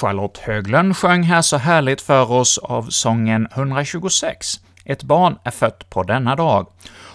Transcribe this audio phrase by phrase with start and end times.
[0.00, 5.90] Charlotte Höglund sjöng här så härligt för oss av sången 126, ”Ett barn är fött
[5.90, 6.66] på denna dag”.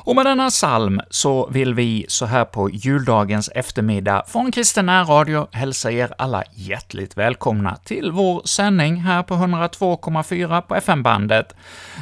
[0.05, 5.47] Och med denna psalm så vill vi så här på juldagens eftermiddag från Kristen Radio
[5.51, 11.55] hälsa er alla hjärtligt välkomna till vår sändning här på 102,4 på FM-bandet.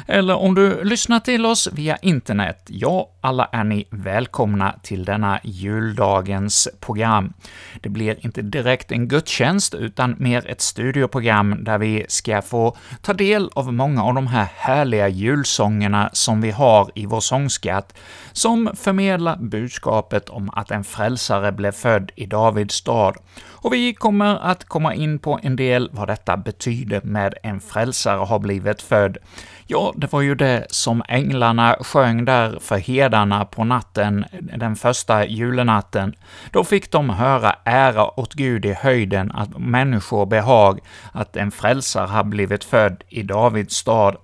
[0.06, 5.40] Eller om du lyssnar till oss via internet, ja, alla är ni välkomna till denna
[5.42, 7.32] juldagens program.
[7.80, 13.12] Det blir inte direkt en gudstjänst, utan mer ett studioprogram där vi ska få ta
[13.12, 17.91] del av många av de här härliga julsångerna som vi har i vår sångskatt,
[18.32, 23.16] som förmedlar budskapet om att en frälsare blev född i Davids stad.
[23.50, 28.18] Och vi kommer att komma in på en del vad detta betyder med en frälsare
[28.18, 29.18] har blivit född.
[29.66, 35.26] Ja, det var ju det som änglarna sjöng där för hedarna på natten, den första
[35.26, 36.14] julenatten.
[36.50, 40.80] Då fick de höra ära åt Gud i höjden, att människor behag,
[41.12, 44.16] att en frälsare har blivit född i Davids stad.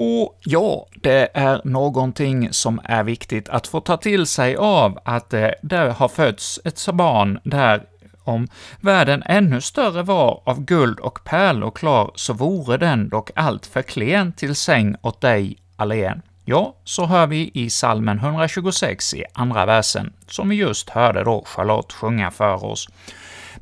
[0.00, 5.34] Och ja, det är någonting som är viktigt att få ta till sig av, att
[5.34, 7.82] eh, det, har fötts ett barn där
[8.24, 8.48] om
[8.80, 13.82] världen ännu större var av guld och pärlor klar, så vore den dock allt för
[13.82, 16.22] klen till säng åt dig allen.
[16.44, 21.44] Ja, så hör vi i salmen 126 i andra versen, som vi just hörde då
[21.46, 22.88] Charlotte sjunga för oss.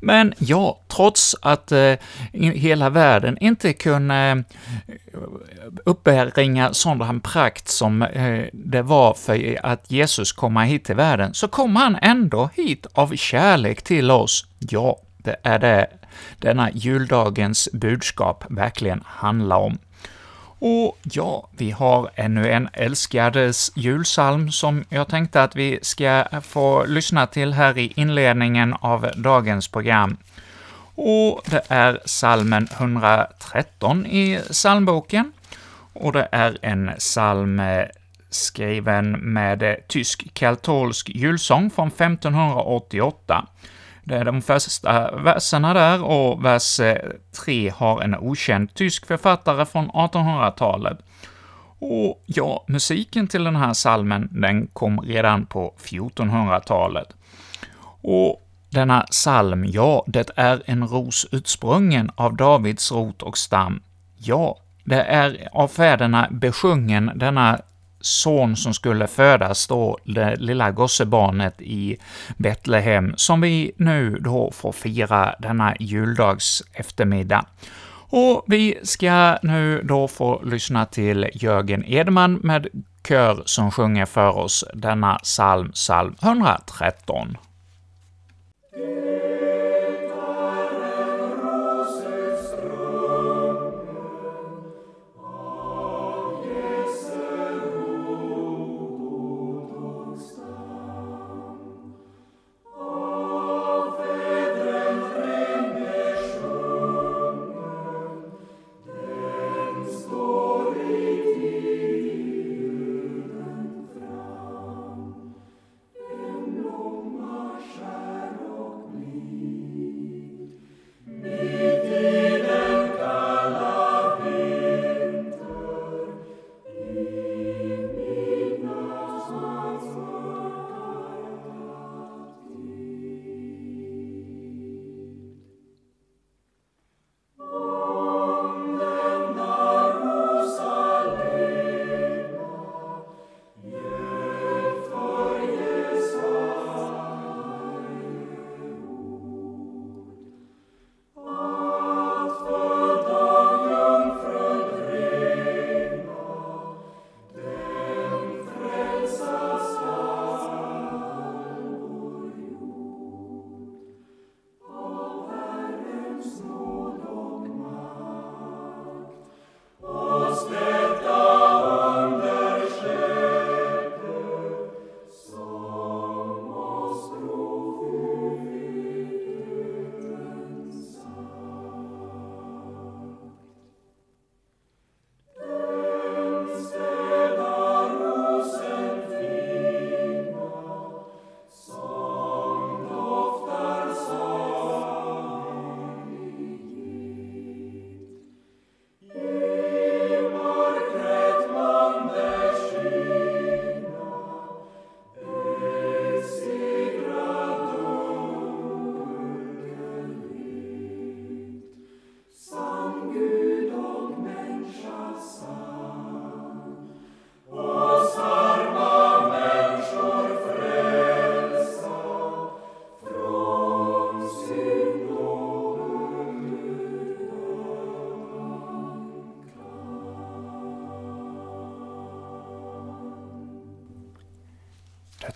[0.01, 1.93] Men ja, trots att eh,
[2.33, 4.43] hela världen inte kunde
[4.87, 5.19] eh,
[5.85, 11.47] uppbringa sådan prakt som eh, det var för att Jesus komma hit till världen, så
[11.47, 14.45] kom han ändå hit av kärlek till oss.
[14.59, 15.87] Ja, det är det
[16.39, 19.77] denna juldagens budskap verkligen handlar om.
[20.59, 26.85] Och ja, vi har ännu en älskades julsalm som jag tänkte att vi ska få
[26.85, 30.17] lyssna till här i inledningen av dagens program.
[30.95, 35.31] Och det är salmen 113 i psalmboken,
[35.93, 37.85] och det är en psalm eh,
[38.29, 43.47] skriven med eh, tysk-katolsk julsång från 1588.
[44.07, 47.11] Det är de första verserna där, och vers eh,
[47.45, 50.97] 3 har en okänd tysk författare från 1800-talet.
[51.79, 57.07] Och ja, musiken till den här salmen den kom redan på 1400-talet.
[58.01, 63.81] Och denna psalm, ja, det är en ros utsprungen av Davids rot och stam.
[64.17, 67.59] Ja, det är av fäderna besjungen, denna
[68.01, 71.97] son som skulle födas då, det lilla gossebarnet i
[72.37, 77.45] Betlehem, som vi nu då får fira denna juldags eftermiddag.
[78.09, 82.67] Och vi ska nu då få lyssna till Jörgen Edman med
[83.07, 87.37] kör som sjunger för oss denna psalm, psalm 113.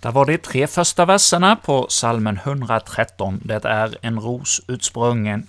[0.01, 5.47] Detta var de tre första verserna på salmen 113, Det är en ros utsprungen.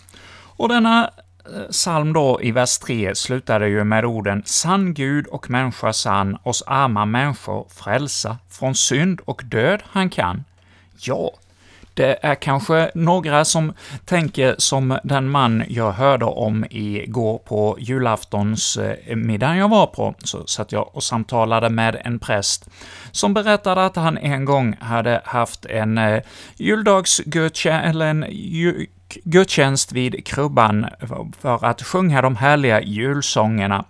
[0.57, 1.11] Och denna
[1.55, 6.39] eh, psalm då i vers 3 slutade ju med orden ”Sann Gud och människa sann,
[6.43, 10.45] oss arma människor frälsa, från synd och död han kan”.
[10.99, 11.31] Ja,
[11.95, 13.73] det är kanske några som
[14.05, 20.73] tänker som den man jag hörde om igår på julaftonsmiddagen jag var på, så satt
[20.73, 22.69] jag och samtalade med en präst
[23.13, 26.23] som berättade att han en gång hade haft en eh,
[26.57, 28.25] juldagsgudstjänst, eller en
[29.25, 30.87] gudstjänst vid krubban
[31.41, 33.85] för att sjunga de härliga julsångerna.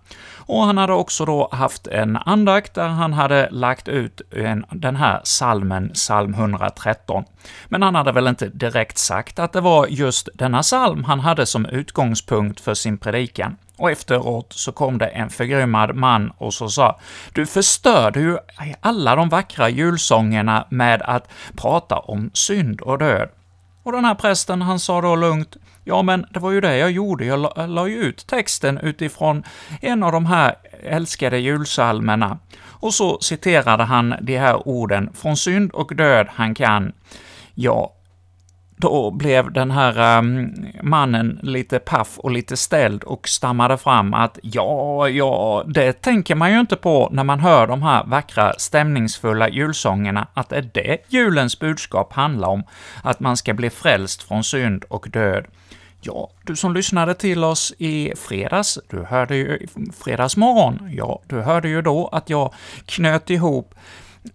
[0.47, 4.97] Och han hade också då haft en andakt där han hade lagt ut en, den
[4.97, 7.25] här salmen, psalm 113.
[7.69, 11.47] Men han hade väl inte direkt sagt att det var just denna psalm han hade
[11.47, 13.57] som utgångspunkt för sin predikan.
[13.83, 17.01] Och efteråt så kom det en förgrymmad man och så sa
[17.33, 18.39] ”Du förstörde ju
[18.81, 23.29] alla de vackra julsångerna med att prata om synd och död”.
[23.83, 26.91] Och den här prästen, han sa då lugnt Ja, men det var ju det jag
[26.91, 27.25] gjorde.
[27.25, 29.43] Jag la, la ju ut texten utifrån
[29.81, 32.39] en av de här älskade julsalmerna.
[32.65, 36.93] Och så citerade han de här orden ”Från synd och död han kan”.
[37.55, 37.93] Ja,
[38.76, 44.38] då blev den här um, mannen lite paff och lite ställd och stammade fram att
[44.43, 49.49] ja, ja, det tänker man ju inte på när man hör de här vackra, stämningsfulla
[49.49, 52.64] julsångerna, att det är det julens budskap handlar om,
[53.02, 55.47] att man ska bli frälst från synd och död.
[56.00, 59.67] Ja, du som lyssnade till oss i fredags, du hörde ju
[60.05, 62.55] fredagsmorgon, ja, du hörde ju då att jag
[62.87, 63.75] knöt ihop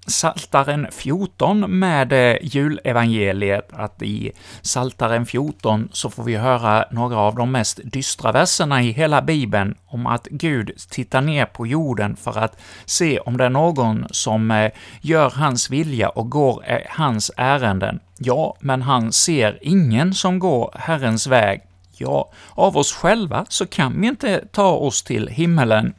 [0.07, 7.35] Saltaren 14 med eh, julevangeliet, att i Saltaren 14 så får vi höra några av
[7.35, 12.37] de mest dystra verserna i hela Bibeln om att Gud tittar ner på jorden för
[12.37, 17.31] att se om det är någon som eh, gör hans vilja och går eh, hans
[17.37, 17.99] ärenden.
[18.17, 21.61] Ja, men han ser ingen som går Herrens väg.
[21.97, 25.93] Ja, av oss själva så kan vi inte ta oss till himmelen.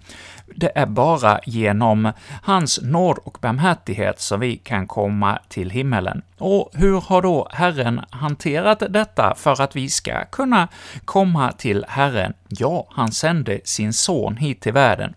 [0.60, 2.12] Det är bara genom
[2.42, 6.22] hans nåd och barmhärtighet som vi kan komma till himmelen.
[6.38, 10.68] Och hur har då Herren hanterat detta för att vi ska kunna
[11.04, 12.34] komma till Herren?
[12.48, 15.14] Ja, han sände sin son hit till världen.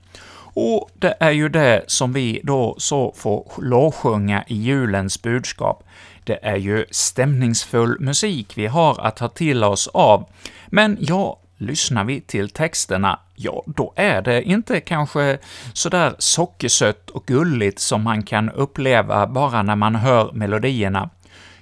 [0.53, 5.83] Och det är ju det som vi då så får lovsjunga i julens budskap.
[6.23, 10.29] Det är ju stämningsfull musik vi har att ta till oss av.
[10.67, 15.37] Men ja, lyssnar vi till texterna, ja, då är det inte kanske
[15.73, 21.09] sådär sockersött och gulligt som man kan uppleva bara när man hör melodierna.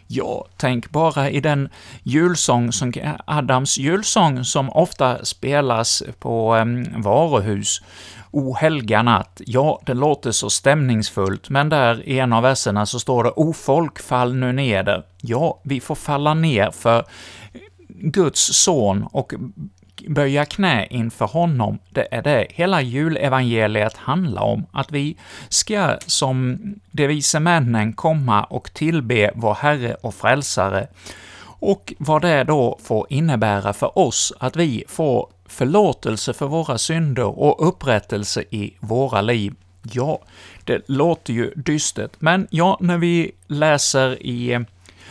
[0.08, 1.70] Ja, tänk bara i den
[2.03, 2.94] julsång, som,
[3.25, 7.82] Adams julsång, som ofta spelas på um, varuhus.
[8.32, 9.41] O helga natt.
[9.46, 13.53] Ja, det låter så stämningsfullt, men där i en av verserna så står det O
[13.53, 15.03] folk, fall nu neder.
[15.22, 17.06] Ja, vi får falla ner för
[17.88, 19.34] Guds son och
[20.08, 25.18] böja knä inför honom, det är det hela julevangeliet handlar om, att vi
[25.50, 26.58] ska som
[26.91, 30.88] de vise männen komma och tillbe vår Herre och Frälsare,
[31.62, 37.39] och vad det då får innebära för oss att vi får förlåtelse för våra synder
[37.39, 39.53] och upprättelse i våra liv.
[39.82, 40.20] Ja,
[40.63, 44.65] det låter ju dystert, men ja, när vi läser i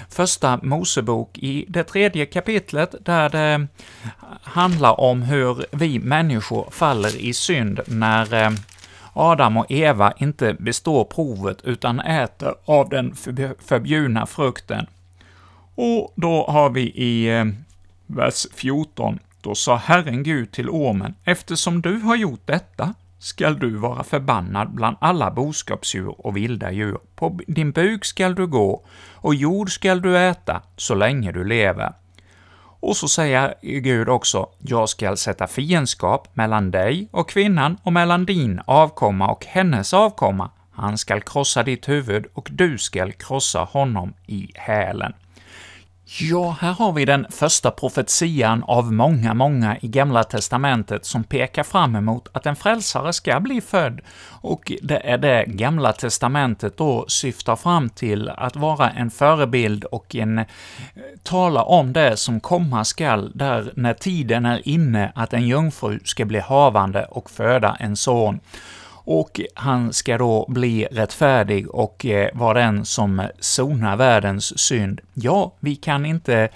[0.09, 3.67] Första Mosebok i det tredje kapitlet, där det
[4.43, 8.51] handlar om hur vi människor faller i synd när eh,
[9.13, 13.15] Adam och Eva inte består provet utan äter av den
[13.59, 14.87] förbjudna frukten.
[15.75, 17.45] Och då har vi i eh,
[18.07, 23.71] vers 14, då sa Herren Gud till ormen, eftersom du har gjort detta, skall du
[23.71, 26.99] vara förbannad bland alla boskapsdjur och vilda djur.
[27.17, 28.85] På din buk skall du gå,
[29.15, 31.93] och jord skall du äta, så länge du lever.
[32.81, 38.25] Och så säger Gud också, jag skall sätta fiendskap mellan dig och kvinnan och mellan
[38.25, 40.51] din avkomma och hennes avkomma.
[40.71, 45.13] Han skall krossa ditt huvud och du skall krossa honom i hälen.
[46.11, 51.63] Ja, här har vi den första profetian av många, många i Gamla Testamentet som pekar
[51.63, 54.01] fram emot att en frälsare ska bli född,
[54.41, 60.15] och det är det Gamla Testamentet då syftar fram till, att vara en förebild och
[60.15, 60.45] en eh,
[61.23, 66.25] tala om det som komma skall, där när tiden är inne att en jungfru ska
[66.25, 68.41] bli havande och föda en son
[69.11, 75.01] och han ska då bli rättfärdig och eh, vara den som sonar världens synd.
[75.15, 76.49] Ja, vi kan inte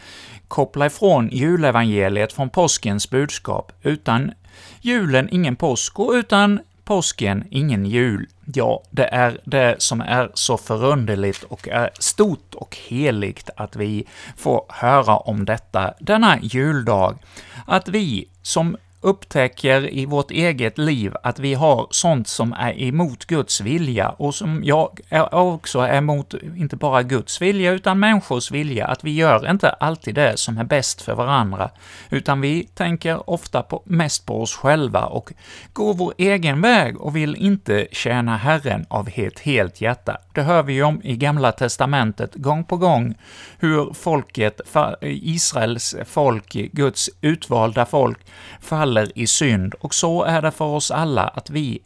[0.49, 3.73] koppla ifrån julevangeliet från påskens budskap.
[3.83, 4.33] Utan
[4.81, 8.27] julen ingen påsk, och utan påsken, ingen jul.
[8.55, 14.05] Ja, det är det som är så förunderligt och är stort och heligt att vi
[14.37, 17.19] får höra om detta denna juldag.
[17.67, 23.25] Att vi som upptäcker i vårt eget liv att vi har sånt som är emot
[23.25, 25.01] Guds vilja och som jag
[25.33, 30.15] också är emot, inte bara Guds vilja, utan människors vilja, att vi gör inte alltid
[30.15, 31.71] det som är bäst för varandra,
[32.11, 35.33] utan vi tänker ofta på, mest på oss själva och
[35.73, 40.19] går vår egen väg och vill inte tjäna Herren av ett helt hjärta.
[40.35, 43.15] Det hör vi ju om i Gamla Testamentet gång på gång,
[43.59, 44.61] hur folket,
[45.01, 48.19] Israels folk, Guds utvalda folk,
[48.61, 51.83] faller i synd, och så är det för oss alla att vi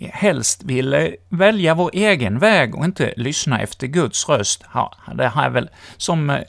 [0.00, 4.64] helst vill välja vår egen väg och inte lyssna efter Guds röst.
[4.74, 6.40] Ja, det här är väl som eh,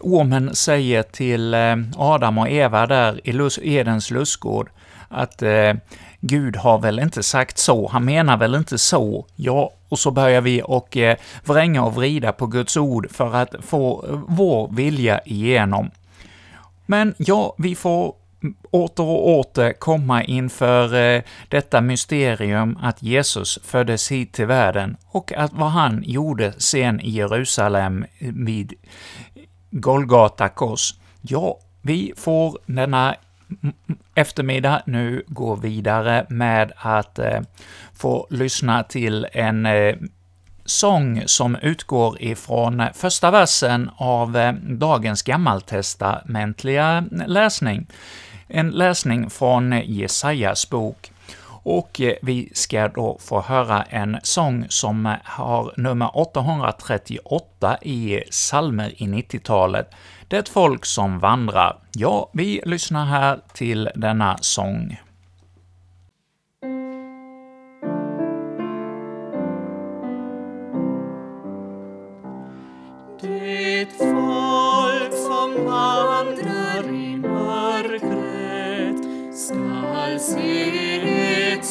[0.00, 4.70] ormen säger till eh, Adam och Eva där i Edens lustgård,
[5.08, 5.74] att eh,
[6.20, 10.40] Gud har väl inte sagt så, han menar väl inte så, ja, och så börjar
[10.40, 15.90] vi och eh, vränga och vrida på Guds ord för att få vår vilja igenom.
[16.86, 18.14] Men ja, vi får
[18.70, 25.32] åter och åter komma inför eh, detta mysterium att Jesus föddes hit till världen och
[25.32, 28.74] att vad han gjorde sen i Jerusalem eh, vid
[29.70, 30.94] Golgata kors.
[31.20, 33.14] Ja, vi får denna
[34.14, 37.40] eftermiddag nu gå vidare med att eh,
[37.94, 39.94] få lyssna till en eh,
[40.64, 47.86] sång som utgår ifrån första versen av eh, dagens gammaltestamentliga läsning.
[48.54, 51.12] En läsning från Jesajas bok.
[51.48, 58.22] Och eh, vi ska då få höra en sång som eh, har nummer 838 i
[58.30, 59.90] Salmer i 90-talet.
[60.28, 61.78] Det är ett folk som vandrar.
[61.92, 65.00] Ja, vi lyssnar här till denna sång.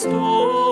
[0.01, 0.70] Se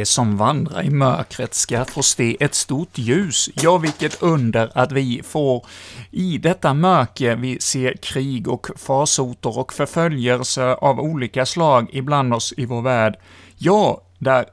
[0.00, 3.50] De som vandrar i mörkret ska få se ett stort ljus.
[3.54, 5.66] Ja, vilket under att vi får
[6.10, 12.54] i detta mörker vi ser krig och farsoter och förföljelse av olika slag ibland oss
[12.56, 13.18] i vår värld.
[13.56, 14.44] Ja, där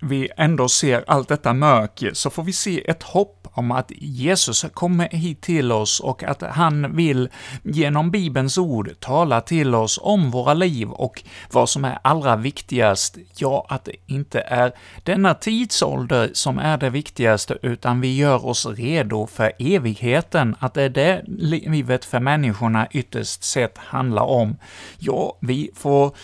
[0.00, 4.64] vi ändå ser allt detta mörker, så får vi se ett hopp om att Jesus
[4.74, 7.28] kommer hit till oss och att han vill
[7.62, 11.22] genom Bibelns ord tala till oss om våra liv och
[11.52, 14.72] vad som är allra viktigast, ja, att det inte är
[15.02, 20.82] denna tidsålder som är det viktigaste, utan vi gör oss redo för evigheten, att det
[20.82, 24.56] är det livet för människorna ytterst sett handlar om.
[24.98, 26.16] Ja, vi får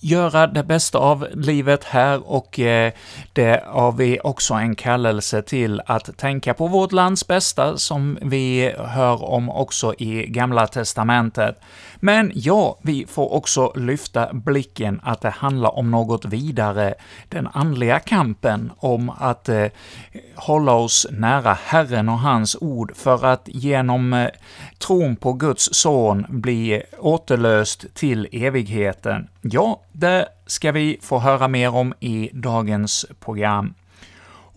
[0.00, 2.92] göra det bästa av livet här och eh,
[3.32, 8.74] det har vi också en kallelse till att tänka på vårt lands bästa, som vi
[8.78, 11.60] hör om också i Gamla Testamentet.
[12.00, 16.94] Men ja, vi får också lyfta blicken att det handlar om något vidare,
[17.28, 19.66] den andliga kampen, om att eh,
[20.34, 24.28] hålla oss nära Herren och hans ord för att genom eh,
[24.78, 29.28] tron på Guds son bli återlöst till evigheten.
[29.40, 33.74] Ja, det ska vi få höra mer om i dagens program.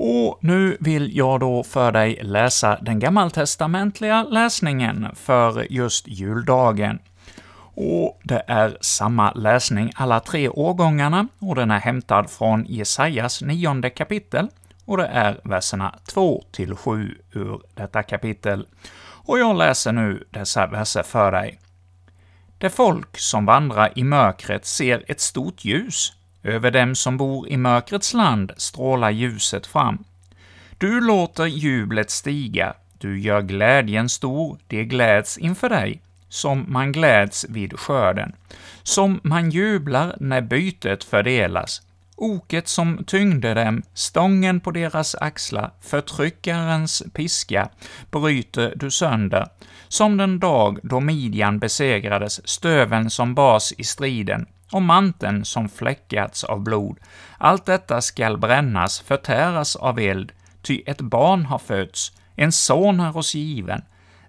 [0.04, 7.00] Och nu vill jag då för dig läsa den gammaltestamentliga läsningen för just juldagen.
[7.84, 13.90] Och det är samma läsning alla tre årgångarna, och den är hämtad från Jesajas nionde
[13.90, 14.48] kapitel,
[14.86, 18.68] och det är verserna 2 till 7 ur detta kapitel.
[19.26, 21.60] Och jag läser nu dessa verser för dig.
[22.58, 26.14] Det folk som vandrar i mörkret ser ett stort ljus.
[26.44, 30.04] Över dem som bor i mörkrets land strålar ljuset fram.
[30.78, 37.46] Du låter jublet stiga, du gör glädjen stor, de gläds inför dig, som man gläds
[37.50, 38.36] vid skörden,
[38.84, 41.82] som man jublar när bytet fördelas.
[42.16, 47.70] Oket som tyngde dem, stången på deras axlar, förtryckarens piska,
[48.12, 49.48] bryter du sönder,
[49.88, 56.44] som den dag då Midjan besegrades, stöven som bas i striden, och manteln som fläckats
[56.44, 56.98] av blod.
[57.38, 63.18] Allt detta skall brännas, förtäras av eld, ty ett barn har fötts, en son är
[63.18, 63.82] oss given.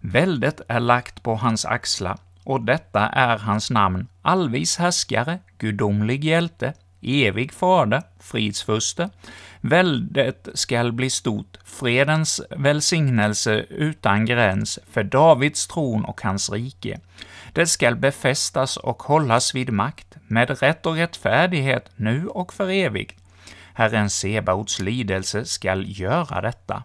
[0.05, 6.73] Väldet är lagt på hans axlar, och detta är hans namn, allvis härskare, gudomlig hjälte,
[7.03, 9.11] evig fader, fridsfurste.
[9.61, 17.01] Väldet skall bli stort, fredens välsignelse utan gräns, för Davids tron och hans rike.
[17.53, 23.19] Det skall befästas och hållas vid makt, med rätt och rättfärdighet, nu och för evigt.
[23.75, 26.83] Herren Sebaots lidelse skall göra detta.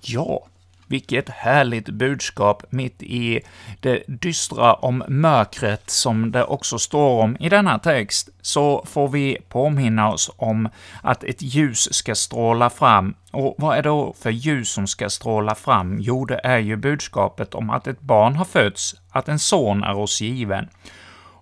[0.00, 0.46] Ja,
[0.90, 3.40] vilket härligt budskap mitt i
[3.80, 9.38] det dystra om mörkret som det också står om i denna text, så får vi
[9.48, 10.68] påminna oss om
[11.02, 13.14] att ett ljus ska stråla fram.
[13.30, 15.98] Och vad är det då för ljus som ska stråla fram?
[16.00, 19.96] Jo, det är ju budskapet om att ett barn har fötts, att en son är
[19.96, 20.68] oss given.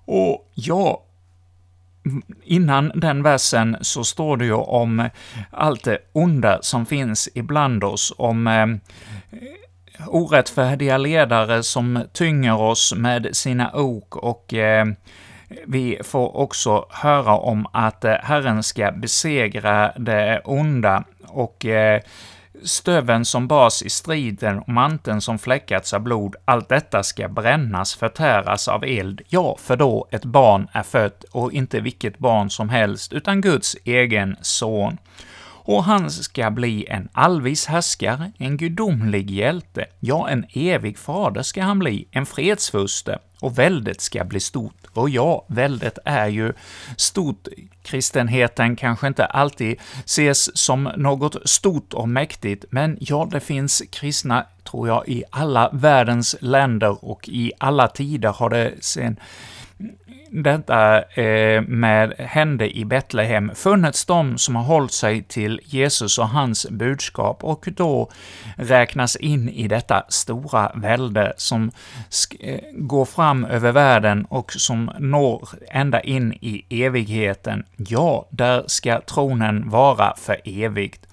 [0.05, 1.03] Och ja,
[2.45, 5.09] innan den versen så står det ju om
[5.51, 8.67] allt det onda som finns ibland oss, om eh,
[10.07, 14.87] orättfärdiga ledare som tynger oss med sina ok och eh,
[15.67, 22.01] vi får också höra om att eh, Herren ska besegra det onda och eh,
[22.63, 27.95] stöven som bas i striden och manteln som fläckats av blod, allt detta ska brännas,
[27.95, 32.69] förtäras av eld, ja, för då ett barn är fött, och inte vilket barn som
[32.69, 34.99] helst, utan Guds egen son.
[35.69, 41.63] Och han ska bli en allvis härskare, en gudomlig hjälte, ja, en evig fader ska
[41.63, 44.87] han bli, en fredsfurste, och väldet ska bli stort.
[44.93, 46.53] Och ja, väldet är ju
[46.97, 47.49] stort.
[47.83, 54.47] Kristenheten kanske inte alltid ses som något stort och mäktigt, men ja, det finns kristna,
[54.71, 59.17] tror jag, i alla världens länder och i alla tider har det sen
[60.31, 66.29] detta eh, med hände i Betlehem funnits de som har hållit sig till Jesus och
[66.29, 68.11] hans budskap och då
[68.57, 71.71] räknas in i detta stora välde som
[72.41, 77.65] eh, går fram över världen och som når ända in i evigheten.
[77.77, 81.08] Ja, där ska tronen vara för evigt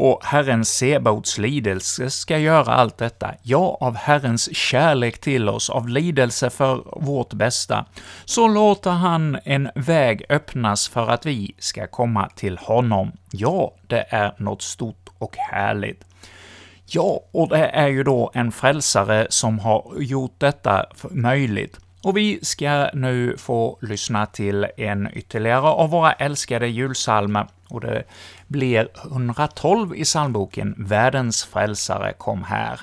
[0.00, 5.88] och Herren Sebaots lidelse ska göra allt detta, ja, av Herrens kärlek till oss, av
[5.88, 7.84] lidelse för vårt bästa,
[8.24, 13.12] så låter han en väg öppnas för att vi ska komma till honom.
[13.30, 16.04] Ja, det är något stort och härligt.
[16.86, 21.78] Ja, och det är ju då en frälsare som har gjort detta möjligt.
[22.02, 28.04] Och vi ska nu få lyssna till en ytterligare av våra älskade julsalmer, och det
[28.50, 32.80] blir 112 i psalmboken ”Världens frälsare kom här”.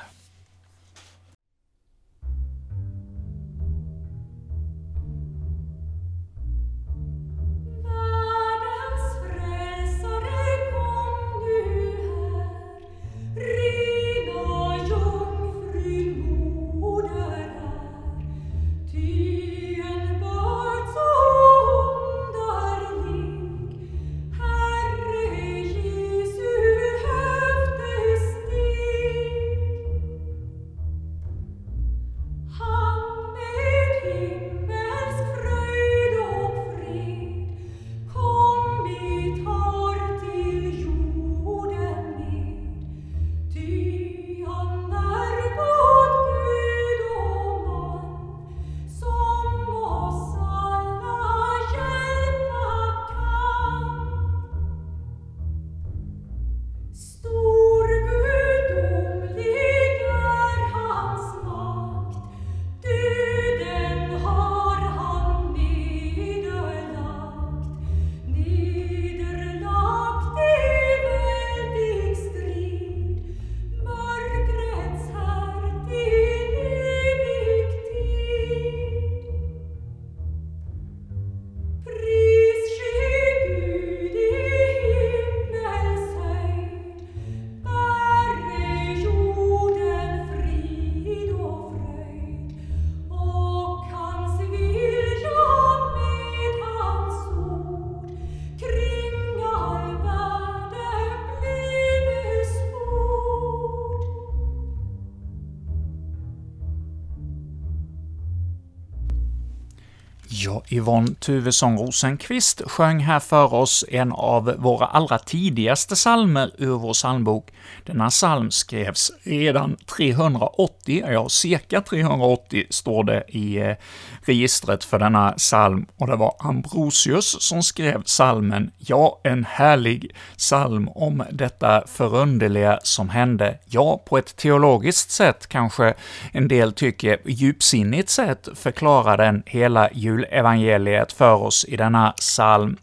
[110.69, 116.93] Yvonne Tuvesson Rosenqvist sjöng här för oss en av våra allra tidigaste salmer ur vår
[116.93, 117.49] psalmbok.
[117.84, 123.75] Denna psalm skrevs redan 380, ja, cirka 380 står det i eh,
[124.21, 128.71] registret för denna psalm, och det var Ambrosius som skrev psalmen.
[128.77, 133.58] Ja, en härlig psalm om detta förunderliga som hände.
[133.65, 135.93] Ja, på ett teologiskt sätt kanske
[136.32, 142.78] en del tycker djupsinnigt sätt förklarar den hela julevangeliet evangeliet för oss i denna psalm.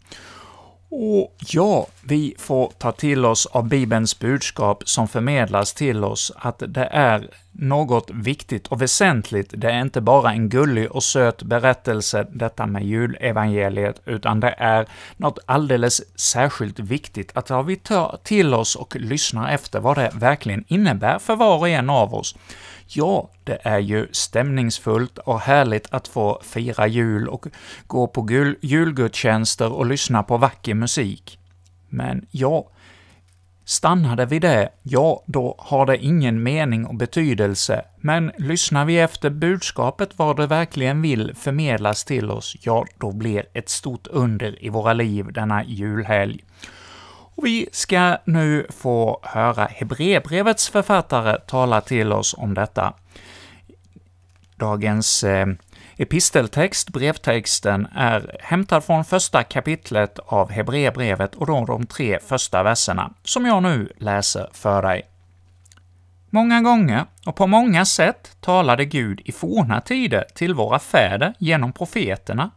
[0.89, 6.63] Och ja, vi får ta till oss av Bibelns budskap som förmedlas till oss, att
[6.67, 9.53] det är något viktigt och väsentligt.
[9.57, 14.87] Det är inte bara en gullig och söt berättelse, detta med julevangeliet, utan det är
[15.17, 20.11] något alldeles särskilt viktigt att ja, vi tar till oss och lyssnar efter vad det
[20.13, 22.35] verkligen innebär för var och en av oss.
[22.87, 27.47] Ja, det är ju stämningsfullt och härligt att få fira jul och
[27.87, 28.27] gå på
[28.61, 31.39] julgudstjänster och lyssna på vacker musik.
[31.89, 32.69] Men ja,
[33.65, 38.99] stannar det vid det, ja, då har det ingen mening och betydelse, men lyssnar vi
[38.99, 44.65] efter budskapet vad det verkligen vill förmedlas till oss, ja, då blir ett stort under
[44.65, 46.43] i våra liv denna julhelg.
[47.35, 52.93] Och vi ska nu få höra Hebreerbrevets författare tala till oss om detta.
[54.55, 55.47] Dagens eh,
[55.97, 63.13] episteltext, brevtexten, är hämtad från första kapitlet av Hebreerbrevet och då de tre första verserna,
[63.23, 65.01] som jag nu läser för dig.
[66.29, 71.73] Många gånger och på många sätt talade Gud i forna tider till våra fäder genom
[71.73, 72.51] profeterna,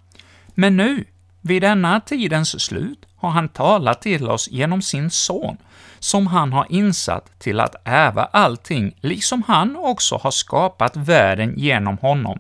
[0.55, 1.05] men nu,
[1.41, 5.57] vid denna tidens slut, har han talat till oss genom sin son,
[5.99, 11.99] som han har insatt till att ärva allting, liksom han också har skapat världen genom
[11.99, 12.39] honom.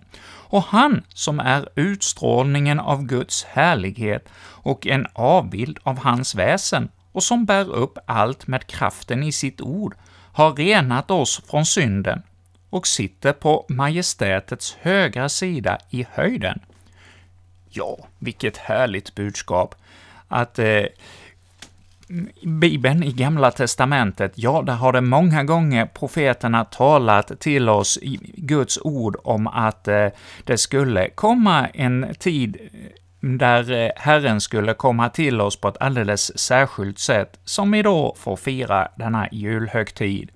[0.50, 7.22] Och han som är utstrålningen av Guds härlighet och en avbild av hans väsen, och
[7.22, 9.94] som bär upp allt med kraften i sitt ord,
[10.32, 12.22] har renat oss från synden
[12.70, 16.60] och sitter på majestätets högra sida i höjden.
[17.70, 19.74] Ja, vilket härligt budskap!
[20.28, 20.84] att eh,
[22.42, 28.18] Bibeln i Gamla Testamentet, ja, där har det många gånger profeterna talat till oss i
[28.36, 30.06] Guds ord om att eh,
[30.44, 32.78] det skulle komma en tid eh,
[33.20, 38.14] där eh, Herren skulle komma till oss på ett alldeles särskilt sätt, som vi då
[38.18, 40.30] får fira denna julhögtid.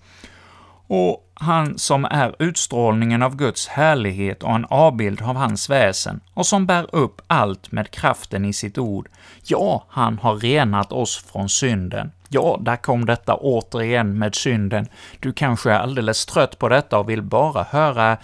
[0.94, 6.46] Och han som är utstrålningen av Guds härlighet och en avbild av hans väsen, och
[6.46, 9.08] som bär upp allt med kraften i sitt ord,
[9.44, 12.12] ja, han har renat oss från synden.
[12.28, 14.86] Ja, där kom detta återigen med synden.
[15.20, 18.16] Du kanske är alldeles trött på detta och vill bara höra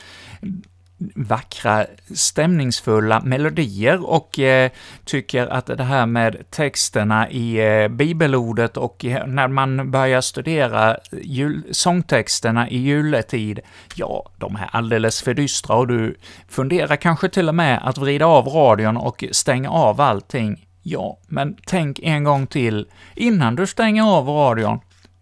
[1.14, 4.70] vackra, stämningsfulla melodier och eh,
[5.04, 10.96] tycker att det här med texterna i eh, bibelordet och eh, när man börjar studera
[11.12, 13.60] jul, sångtexterna i juletid,
[13.94, 16.16] ja, de är alldeles för dystra och du
[16.48, 20.66] funderar kanske till och med att vrida av radion och stänga av allting.
[20.82, 24.80] Ja, men tänk en gång till innan du stänger av radion.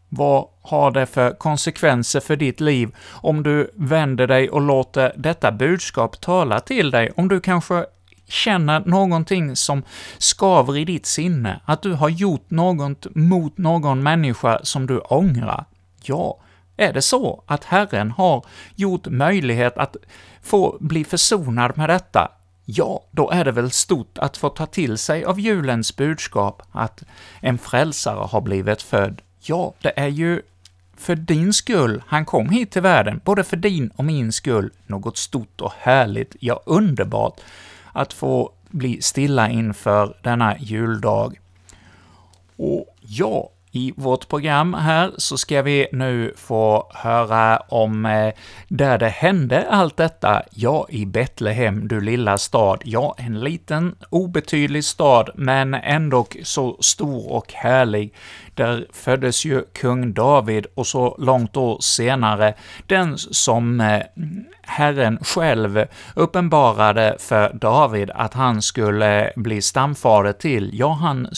[0.08, 5.52] Vad har det för konsekvenser för ditt liv om du vänder dig och låter detta
[5.52, 7.12] budskap tala till dig?
[7.16, 7.87] Om du kanske
[8.29, 9.83] känner någonting som
[10.18, 15.64] skaver i ditt sinne, att du har gjort något mot någon människa som du ångrar?
[16.02, 16.38] Ja,
[16.76, 19.96] är det så att Herren har gjort möjlighet att
[20.42, 22.31] få bli försonad med detta,
[22.64, 27.02] ja, då är det väl stort att få ta till sig av julens budskap att
[27.40, 29.22] en frälsare har blivit född.
[29.40, 30.42] Ja, det är ju
[30.96, 35.16] för din skull han kom hit till världen, både för din och min skull, något
[35.16, 37.40] stort och härligt, ja, underbart,
[37.92, 41.40] att få bli stilla inför denna juldag.
[42.56, 48.34] Och ja, i vårt program här så ska vi nu få höra om eh,
[48.68, 52.82] där det hände allt detta, ja, i Betlehem, du lilla stad.
[52.84, 58.14] Ja, en liten obetydlig stad, men ändå så stor och härlig.
[58.54, 62.54] Där föddes ju kung David och så långt år senare
[62.86, 64.02] den som eh,
[64.62, 65.84] Herren själv
[66.14, 70.70] uppenbarade för David att han skulle bli stamfader till.
[70.72, 71.28] Ja, han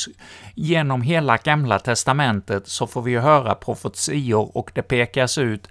[0.59, 5.68] genom hela Gamla Testamentet så får vi ju höra profetior och det pekas ut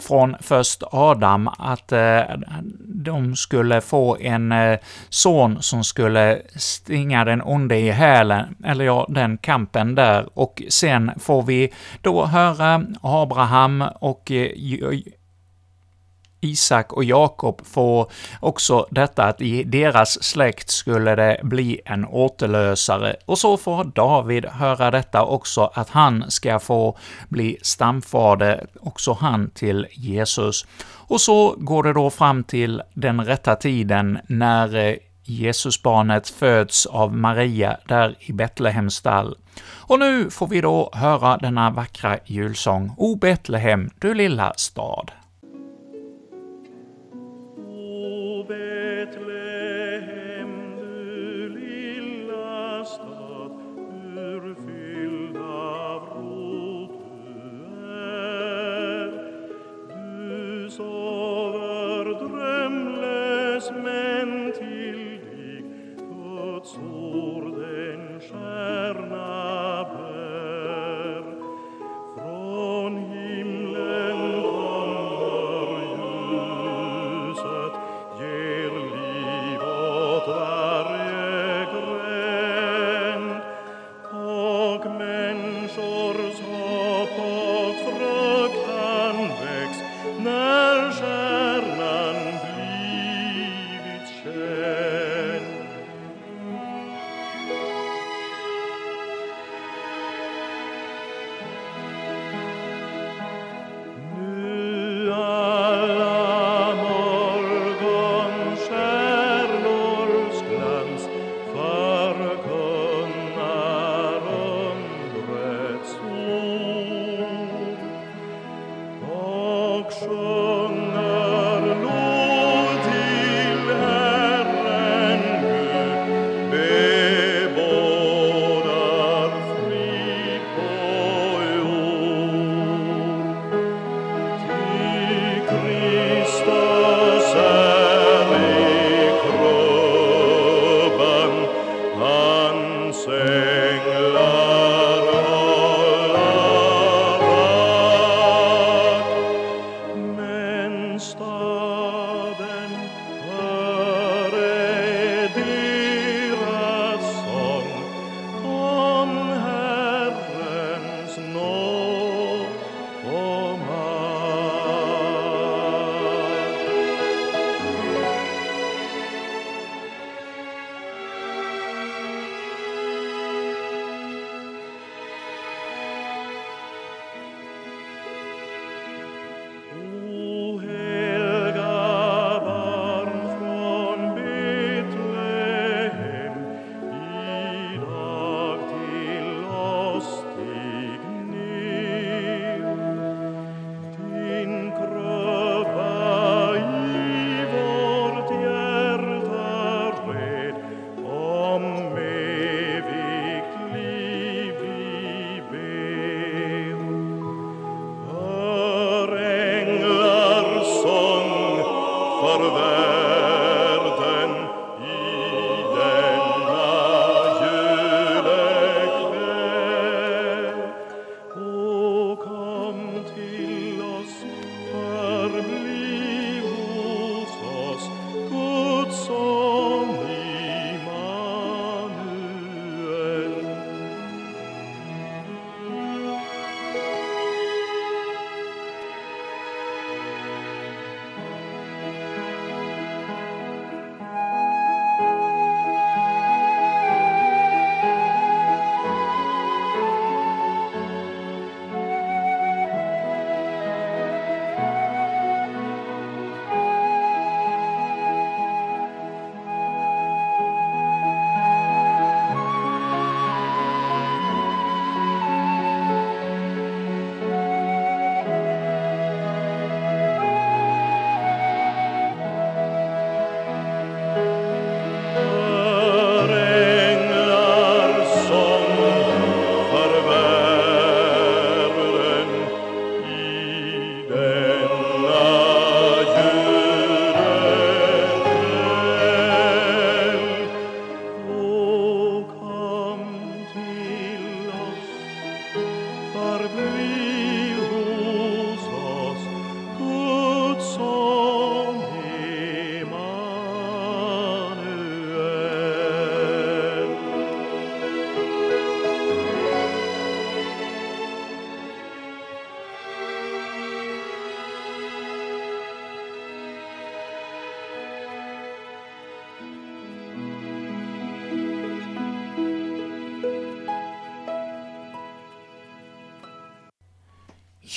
[0.00, 2.20] från först Adam att eh,
[2.84, 9.06] de skulle få en eh, son som skulle stinga den onde i hälen, eller ja,
[9.08, 14.50] den kampen där, och sen får vi då höra Abraham och eh,
[16.44, 23.16] Isak och Jakob får också detta att i deras släkt skulle det bli en återlösare,
[23.26, 29.50] och så får David höra detta också, att han ska få bli stamfader, också han,
[29.50, 30.66] till Jesus.
[31.08, 37.16] Och så går det då fram till den rätta tiden när eh, Jesusbarnet föds av
[37.16, 39.36] Maria där i Betlehems stall.
[39.70, 45.10] Och nu får vi då höra denna vackra julsång, O Betlehem, du lilla stad.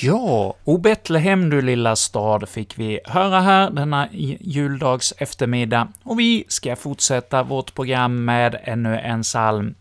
[0.06, 4.08] Ja, O Betlehem du lilla stad fick vi höra här denna
[4.40, 9.76] juldags eftermiddag, och vi ska fortsätta vårt program med ännu en psalm.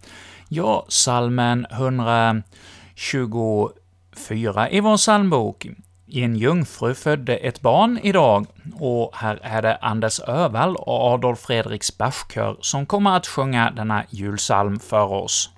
[0.49, 5.67] Ja, psalmen 124 i vår psalmbok.
[6.13, 8.47] En jungfru födde ett barn idag,
[8.81, 14.05] och här är det Anders Öval och Adolf Fredriks Bachkör som kommer att sjunga denna
[14.11, 15.51] julsalm för oss.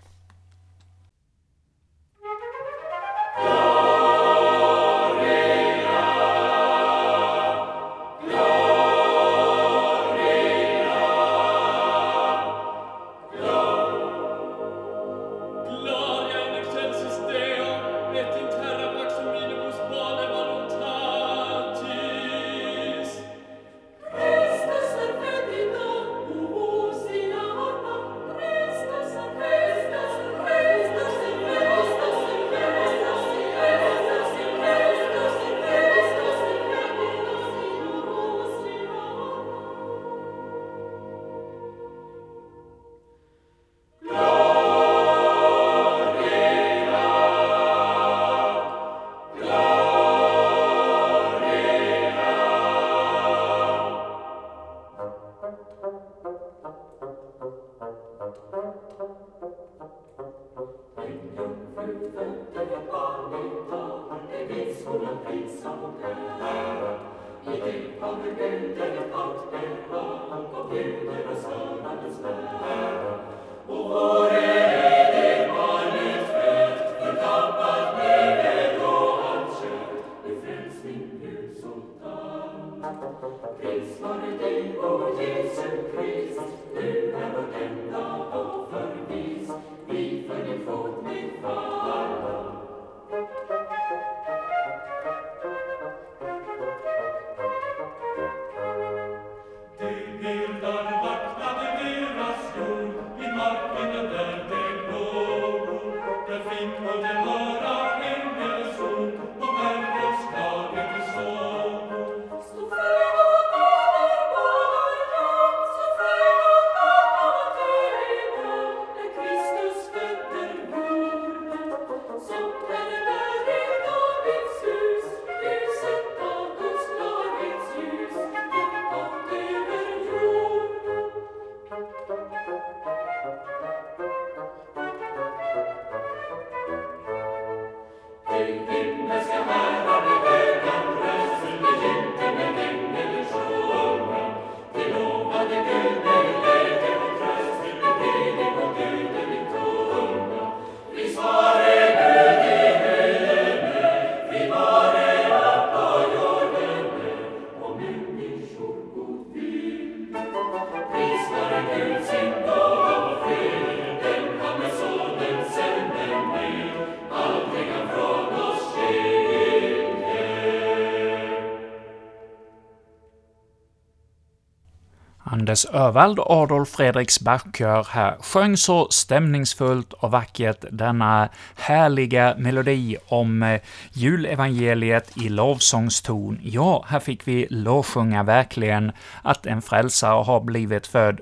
[175.57, 182.97] Anders Öwald och Adolf Fredriks Bachkör här sjöng så stämningsfullt och vackert denna härliga melodi
[183.09, 183.61] om eh,
[183.93, 186.39] julevangeliet i lovsångston.
[186.43, 188.93] Ja, här fick vi lovsjunga verkligen
[189.23, 191.21] att en frälsare har blivit född.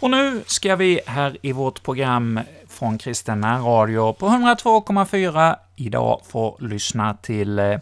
[0.00, 6.56] Och nu ska vi här i vårt program från Kristen Radio på 102,4 idag få
[6.60, 7.78] lyssna till eh,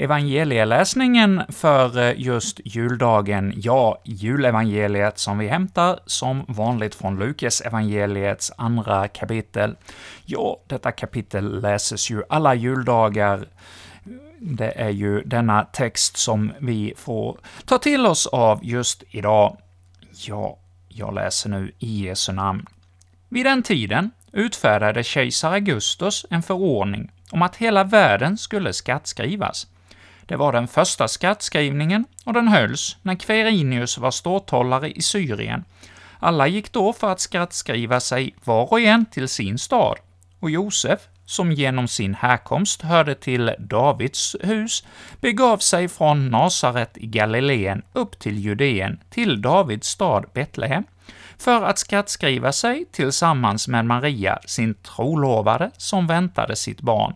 [0.00, 8.52] evangelieläsningen för eh, just juldagen, ja, julevangeliet som vi hämtar som vanligt från Lukas evangeliets
[8.56, 9.76] andra kapitel.
[10.24, 13.46] Ja, detta kapitel läses ju alla juldagar
[14.40, 19.56] det är ju denna text som vi får ta till oss av just idag.
[20.26, 22.66] Ja, jag läser nu i Jesu namn.
[23.28, 29.66] Vid den tiden utfärdade kejsar Augustus en förordning om att hela världen skulle skattskrivas.
[30.30, 35.64] Det var den första skattskrivningen, och den hölls när Quirinius var ståthållare i Syrien.
[36.18, 39.98] Alla gick då för att skattskriva sig var och en till sin stad,
[40.40, 44.84] och Josef, som genom sin härkomst hörde till Davids hus,
[45.20, 50.84] begav sig från Nasaret i Galileen upp till Judeen, till Davids stad Betlehem,
[51.38, 57.14] för att skattskriva sig tillsammans med Maria, sin trolovade, som väntade sitt barn.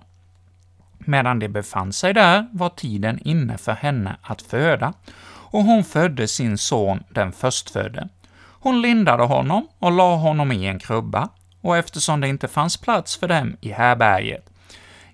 [1.04, 4.92] Medan de befann sig där var tiden inne för henne att föda,
[5.26, 8.08] och hon födde sin son, den förstfödde.
[8.36, 11.28] Hon lindade honom och la honom i en krubba,
[11.60, 14.50] och eftersom det inte fanns plats för dem i härberget,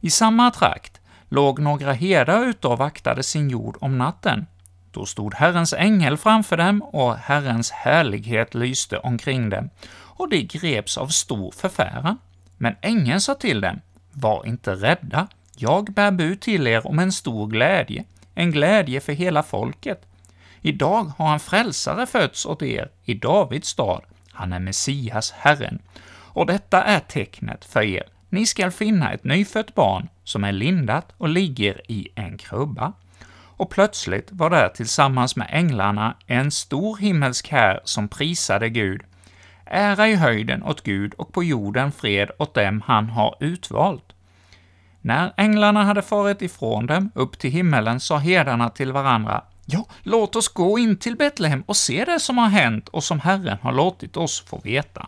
[0.00, 4.46] i samma trakt låg några herdar ute och vaktade sin jord om natten.
[4.90, 10.98] Då stod Herrens ängel framför dem, och Herrens härlighet lyste omkring dem, och de greps
[10.98, 12.18] av stor förfäran.
[12.56, 13.80] Men ängeln sa till dem,
[14.12, 15.28] var inte rädda,
[15.62, 18.04] jag bär bud till er om en stor glädje,
[18.34, 20.06] en glädje för hela folket.
[20.60, 24.02] Idag har en frälsare fötts åt er i Davids stad,
[24.32, 25.78] han är Messias, Herren.
[26.32, 31.12] Och detta är tecknet för er, ni skall finna ett nyfött barn som är lindat
[31.18, 32.92] och ligger i en krubba.
[33.32, 39.02] Och plötsligt var där tillsammans med änglarna en stor himmelsk här som prisade Gud.
[39.64, 44.12] Ära i höjden åt Gud och på jorden fred åt dem han har utvalt.
[45.00, 50.36] När änglarna hade farit ifrån dem upp till himmelen sa herdarna till varandra, Ja, låt
[50.36, 53.72] oss gå in till Betlehem och se det som har hänt och som Herren har
[53.72, 55.06] låtit oss få veta.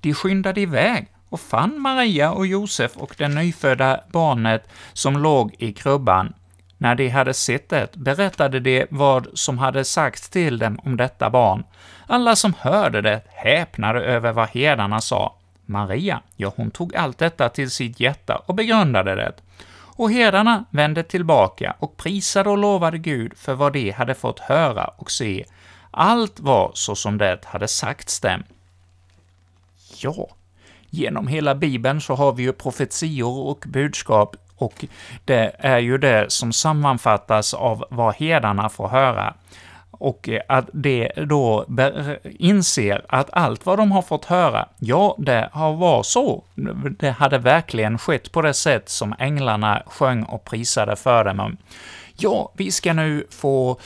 [0.00, 5.72] De skyndade iväg och fann Maria och Josef och det nyfödda barnet som låg i
[5.72, 6.34] krubban.
[6.78, 11.30] När de hade sett det berättade de vad som hade sagts till dem om detta
[11.30, 11.64] barn.
[12.06, 15.36] Alla som hörde det häpnade över vad herdarna sa.
[15.66, 19.32] Maria, ja, hon tog allt detta till sitt hjärta och begrundade det.
[19.96, 24.84] Och herdarna vände tillbaka och prisade och lovade Gud för vad de hade fått höra
[24.84, 25.44] och se.
[25.90, 28.42] Allt var så som det hade sagts dem.
[29.96, 30.28] Ja,
[30.90, 34.84] genom hela Bibeln så har vi ju profetior och budskap, och
[35.24, 39.34] det är ju det som sammanfattas av vad herdarna får höra
[39.92, 41.66] och eh, att de då
[42.24, 46.44] inser att allt vad de har fått höra, ja, det har var så.
[46.98, 51.56] Det hade verkligen skett på det sätt som änglarna sjöng och prisade för dem.
[52.22, 53.80] Ja, vi ska nu få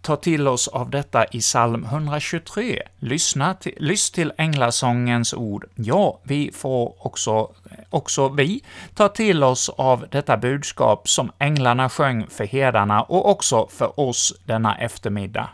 [0.00, 2.82] ta till oss av detta i psalm 123.
[2.98, 5.66] Lyssna till, lyss till änglasångens ord.
[5.74, 7.50] Ja, vi får också,
[7.90, 8.64] också vi
[8.94, 14.34] ta till oss av detta budskap som änglarna sjöng för herdarna och också för oss
[14.44, 15.48] denna eftermiddag.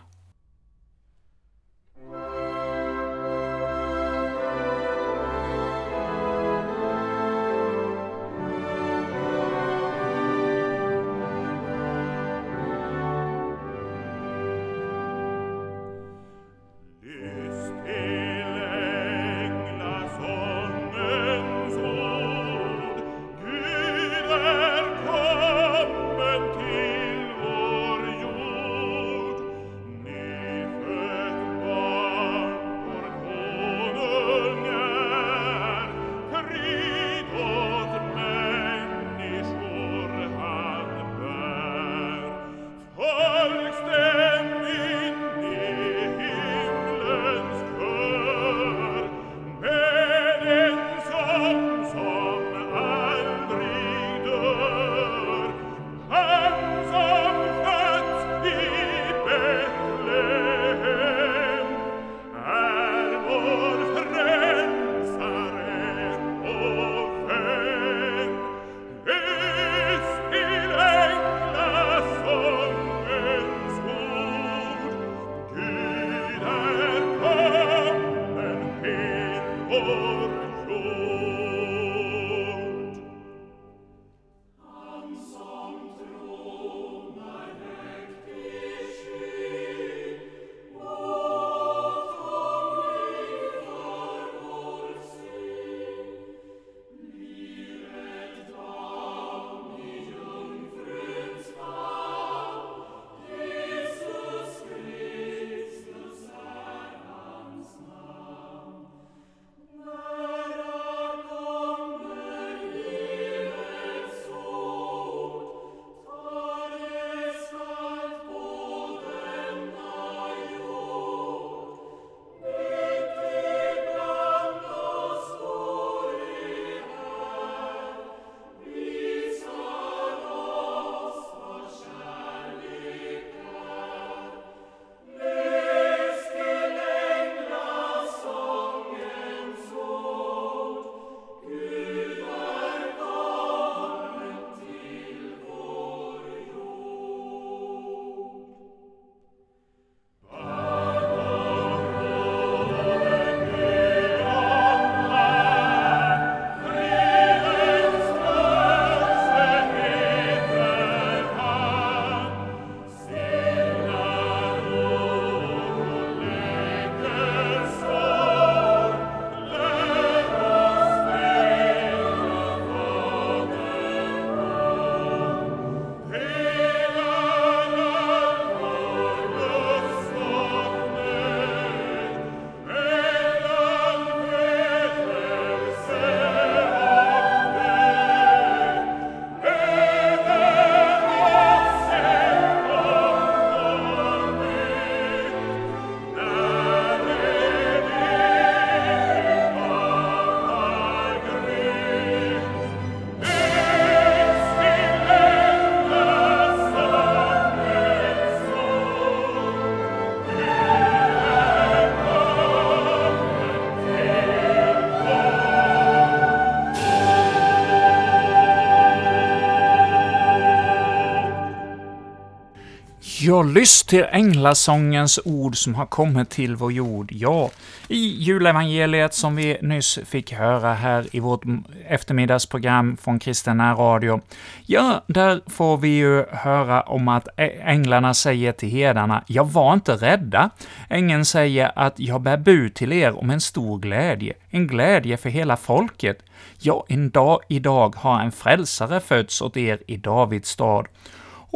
[223.36, 227.12] Ja, lyss till änglasångens ord som har kommit till vår jord.
[227.12, 227.50] Ja,
[227.88, 231.42] i julevangeliet som vi nyss fick höra här i vårt
[231.88, 234.20] eftermiddagsprogram från Kristina Radio,
[234.66, 237.28] ja, där får vi ju höra om att
[237.64, 240.50] änglarna säger till herdarna, ”Jag var inte rädda”.
[240.88, 245.28] Ängeln säger att ”Jag bär bud till er om en stor glädje, en glädje för
[245.28, 246.18] hela folket.
[246.58, 250.86] Ja, en dag idag har en frälsare fötts åt er i Davids stad.”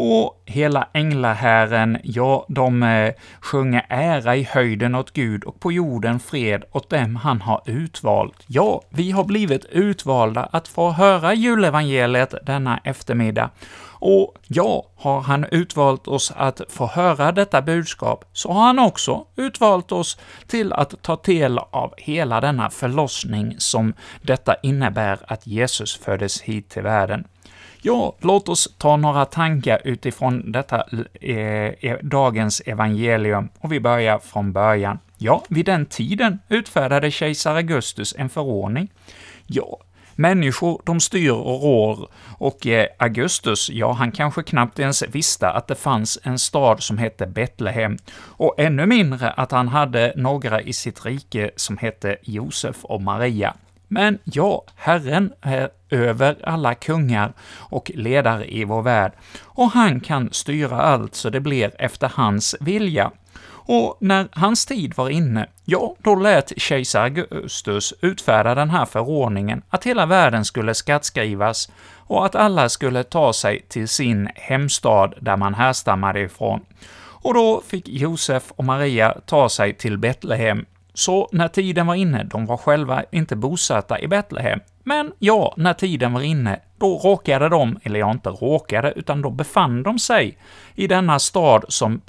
[0.03, 6.21] Och hela änglahären, ja, de eh, sjunger ära i höjden åt Gud och på jorden
[6.21, 8.45] fred åt dem han har utvalt.
[8.47, 13.51] Ja, vi har blivit utvalda att få höra julevangeliet denna eftermiddag.
[13.89, 19.25] Och ja, har han utvalt oss att få höra detta budskap, så har han också
[19.37, 25.97] utvalt oss till att ta del av hela denna förlossning som detta innebär att Jesus
[25.97, 27.25] föddes hit till världen.
[27.83, 30.85] Ja, låt oss ta några tankar utifrån detta
[31.21, 34.99] eh, e, dagens evangelium, och vi börjar från början.
[35.19, 38.93] Ja, vid den tiden utfärdade kejsar Augustus en förordning.
[39.47, 39.79] Ja,
[40.15, 42.09] människor, de styr och rår,
[42.39, 46.99] och eh, Augustus, ja, han kanske knappt ens visste att det fanns en stad som
[46.99, 52.85] hette Betlehem, och ännu mindre att han hade några i sitt rike som hette Josef
[52.85, 53.55] och Maria.
[53.89, 59.13] Men ja, Herren eh, över alla kungar och ledare i vår värld,
[59.43, 63.11] och han kan styra allt så det blir efter hans vilja.
[63.73, 69.63] Och när hans tid var inne, ja, då lät kejsar Augustus utfärda den här förordningen
[69.69, 75.37] att hela världen skulle skattskrivas och att alla skulle ta sig till sin hemstad där
[75.37, 76.61] man härstammade ifrån.
[77.23, 80.67] Och då fick Josef och Maria ta sig till Betlehem,
[81.01, 85.75] så när tiden var inne, de var själva inte bosatta i Betlehem, men ja, när
[85.75, 90.39] tiden var inne, då råkade de, eller ja, inte råkade, utan då befann de sig
[90.75, 92.01] i denna stad som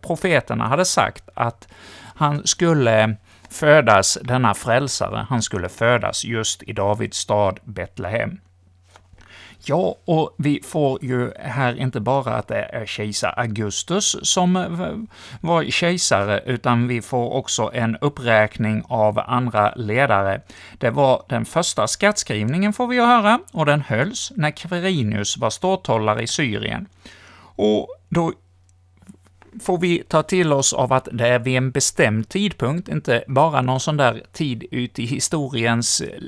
[0.00, 1.68] profeterna hade sagt att
[2.14, 3.16] han skulle
[3.50, 8.40] födas, denna frälsare, han skulle födas just i Davids stad Betlehem.
[9.70, 14.54] Ja, och vi får ju här inte bara att det är kejsar Augustus som
[15.40, 20.40] var kejsare, utan vi får också en uppräkning av andra ledare.
[20.78, 25.50] Det var den första skattskrivningen, får vi ju höra, och den hölls när Quirinius var
[25.50, 26.86] ståthållare i Syrien.
[27.56, 28.32] Och då
[29.62, 33.62] får vi ta till oss av att det är vid en bestämd tidpunkt, inte bara
[33.62, 36.22] någon sån där tid ut i historiens eh,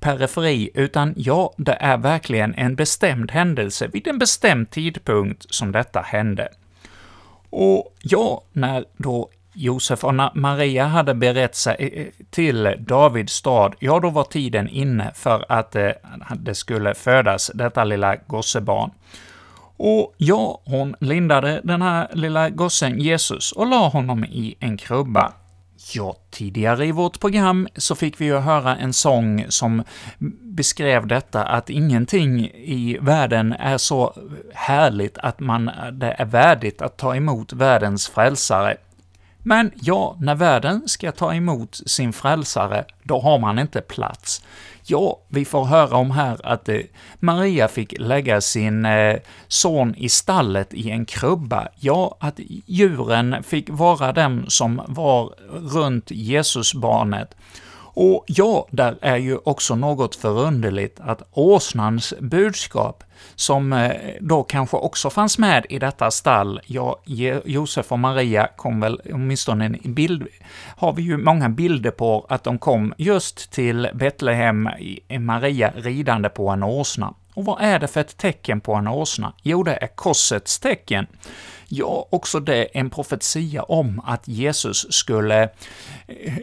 [0.00, 6.00] periferi, utan ja, det är verkligen en bestämd händelse vid en bestämd tidpunkt som detta
[6.00, 6.48] hände.
[7.50, 14.00] Och ja, när då Josef och Maria hade berett sig eh, till Davids stad, ja,
[14.00, 15.90] då var tiden inne för att eh,
[16.36, 18.90] det skulle födas detta lilla gossebarn.
[19.76, 25.32] Och ja, hon lindade den här lilla gossen Jesus och la honom i en krubba.
[25.94, 29.82] Ja, tidigare i vårt program så fick vi ju höra en sång som
[30.56, 34.14] beskrev detta att ingenting i världen är så
[34.54, 38.76] härligt att man, det är värdigt att ta emot världens frälsare.
[39.38, 44.42] Men ja, när världen ska ta emot sin frälsare, då har man inte plats.
[44.88, 46.80] Ja, vi får höra om här att eh,
[47.20, 49.16] Maria fick lägga sin eh,
[49.48, 51.68] son i stallet i en krubba.
[51.76, 55.34] Ja, att djuren fick vara dem som var
[55.74, 57.36] runt Jesusbarnet.
[57.98, 64.76] Och ja, där är ju också något förunderligt att åsnans budskap, som eh, då kanske
[64.76, 67.00] också fanns med i detta stall, ja,
[67.44, 70.26] Josef och Maria kom väl åtminstone en bild,
[70.76, 74.68] har vi ju många bilder på att de kom just till Betlehem,
[75.20, 77.14] Maria ridande på en åsna.
[77.34, 79.32] Och vad är det för ett tecken på en åsna?
[79.42, 81.06] Jo, det är korsets tecken.
[81.68, 85.42] Ja, också det en profetia om att Jesus skulle
[86.06, 86.34] eh,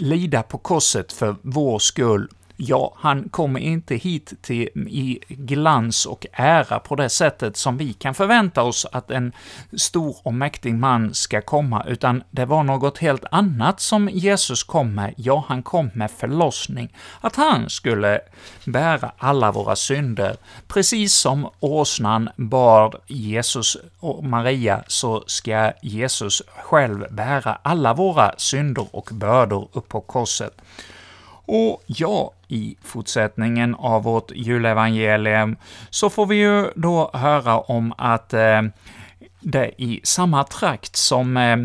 [0.00, 2.28] lida på korset för vår skull.
[2.62, 7.92] Ja, han kommer inte hit till, i glans och ära på det sättet som vi
[7.92, 9.32] kan förvänta oss att en
[9.72, 14.94] stor och mäktig man ska komma, utan det var något helt annat som Jesus kom
[14.94, 15.14] med.
[15.16, 18.20] Ja, han kom med förlossning, att han skulle
[18.64, 20.36] bära alla våra synder.
[20.68, 28.86] Precis som åsnan bar Jesus och Maria, så ska Jesus själv bära alla våra synder
[28.90, 30.60] och bördor upp på korset.
[31.52, 35.56] Och ja, i fortsättningen av vårt julevangelium
[35.90, 38.62] så får vi ju då höra om att eh,
[39.40, 41.56] det i samma trakt som eh,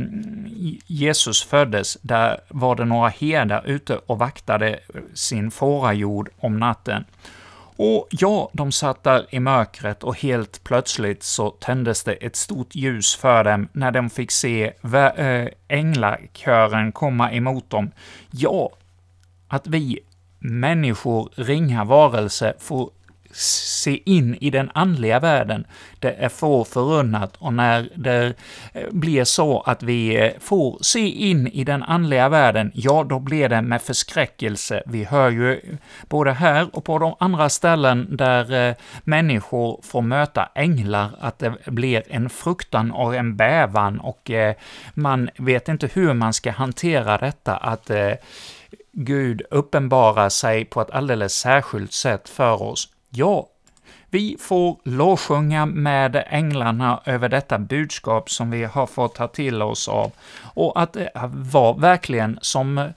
[0.87, 4.79] Jesus föddes, där var det några herdar ute och vaktade
[5.13, 7.05] sin fårajord om natten.
[7.77, 12.75] Och ja, de satt där i mörkret och helt plötsligt så tändes det ett stort
[12.75, 17.91] ljus för dem när de fick se eh, änglakören komma emot dem.
[18.31, 18.69] Ja,
[19.55, 19.99] att vi
[20.39, 22.89] människor, ringa varelse, får
[23.37, 25.67] se in i den andliga världen.
[25.99, 28.33] Det är få förunnat, och när det
[28.73, 33.19] eh, blir så att vi eh, får se in i den andliga världen, ja, då
[33.19, 34.83] blir det med förskräckelse.
[34.85, 35.59] Vi hör ju eh,
[36.09, 42.03] både här och på de andra ställen där människor får möta änglar, att det blir
[42.07, 44.31] en fruktan och en bävan, och
[44.93, 47.91] man vet inte hur man ska hantera detta, att
[48.97, 52.89] Gud uppenbarar sig på ett alldeles särskilt sätt för oss.
[53.09, 53.47] Ja,
[54.09, 59.87] vi får lovsjunga med änglarna över detta budskap som vi har fått ta till oss
[59.87, 60.11] av,
[60.53, 62.89] och att det var verkligen som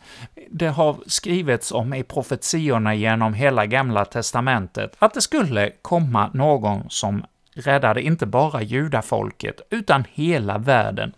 [0.51, 6.91] det har skrivits om i profetiorna genom hela Gamla Testamentet, att det skulle komma någon
[6.91, 7.25] som
[7.55, 11.13] räddade inte bara judafolket, utan hela världen.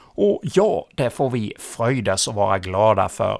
[0.00, 3.38] Och ja, det får vi fröjdas och vara glada för.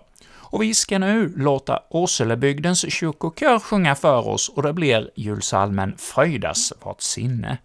[0.50, 6.72] Och vi ska nu låta Åselebygdens kyrkokör sjunga för oss, och det blir julsalmen ”Fröjdas
[6.82, 7.58] vart sinne”.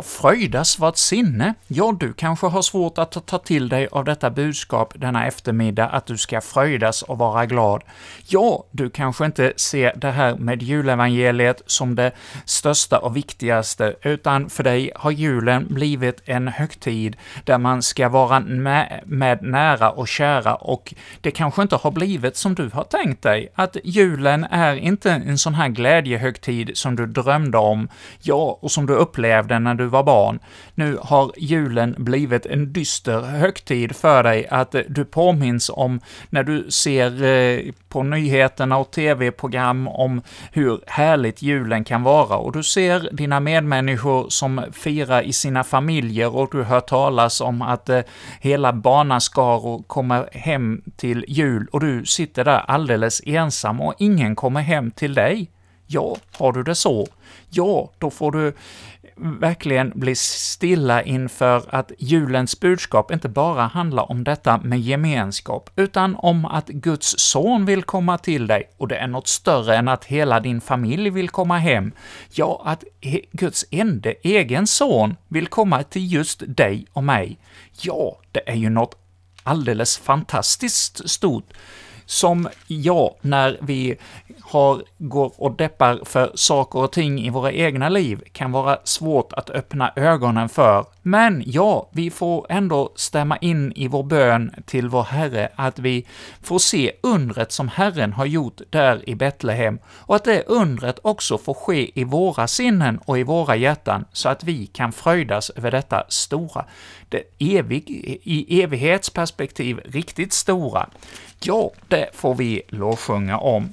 [0.00, 1.54] Ja, fröjdas vart sinne.
[1.68, 6.06] Ja, du kanske har svårt att ta till dig av detta budskap denna eftermiddag, att
[6.06, 7.82] du ska fröjdas och vara glad.
[8.26, 12.12] Ja, du kanske inte ser det här med julevangeliet som det
[12.44, 18.40] största och viktigaste, utan för dig har julen blivit en högtid där man ska vara
[18.40, 23.22] med, med nära och kära, och det kanske inte har blivit som du har tänkt
[23.22, 27.88] dig, att julen är inte en sån här glädjehögtid som du drömde om,
[28.22, 30.38] ja, och som du upplevde när du var barn.
[30.74, 36.42] Nu har julen blivit en dyster högtid för dig, att eh, du påminns om när
[36.42, 40.22] du ser eh, på nyheterna och tv-program om
[40.52, 46.36] hur härligt julen kan vara, och du ser dina medmänniskor som firar i sina familjer,
[46.36, 48.00] och du hör talas om att eh,
[48.40, 54.60] hela barnaskaror kommer hem till jul, och du sitter där alldeles ensam och ingen kommer
[54.60, 55.50] hem till dig.
[55.86, 57.06] Ja, har du det så?
[57.50, 58.52] Ja, då får du
[59.22, 66.16] verkligen bli stilla inför att julens budskap inte bara handlar om detta med gemenskap, utan
[66.16, 70.04] om att Guds son vill komma till dig, och det är något större än att
[70.04, 71.92] hela din familj vill komma hem.
[72.32, 72.84] Ja, att
[73.32, 77.38] Guds enda egen son vill komma till just dig och mig.
[77.80, 78.94] Ja, det är ju något
[79.42, 81.52] alldeles fantastiskt stort
[82.10, 83.96] som jag, när vi
[84.40, 89.32] har, går och deppar för saker och ting i våra egna liv, kan vara svårt
[89.32, 90.84] att öppna ögonen för.
[91.02, 96.06] Men ja, vi får ändå stämma in i vår bön till vår Herre, att vi
[96.42, 101.38] får se undret som Herren har gjort där i Betlehem, och att det undret också
[101.38, 105.70] får ske i våra sinnen och i våra hjärtan, så att vi kan fröjdas över
[105.70, 106.64] detta stora,
[107.08, 107.90] det evig,
[108.24, 110.88] i evighetsperspektiv riktigt stora.
[111.42, 113.72] Ja, det får vi lovsjunga om.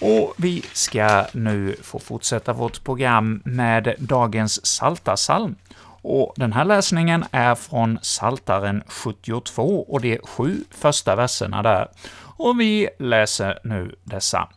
[0.00, 5.54] Och vi ska nu få fortsätta vårt program med dagens Saltasalm.
[6.02, 11.88] Och den här läsningen är från Saltaren 72 och de sju första verserna där.
[12.36, 14.48] Och vi läser nu dessa.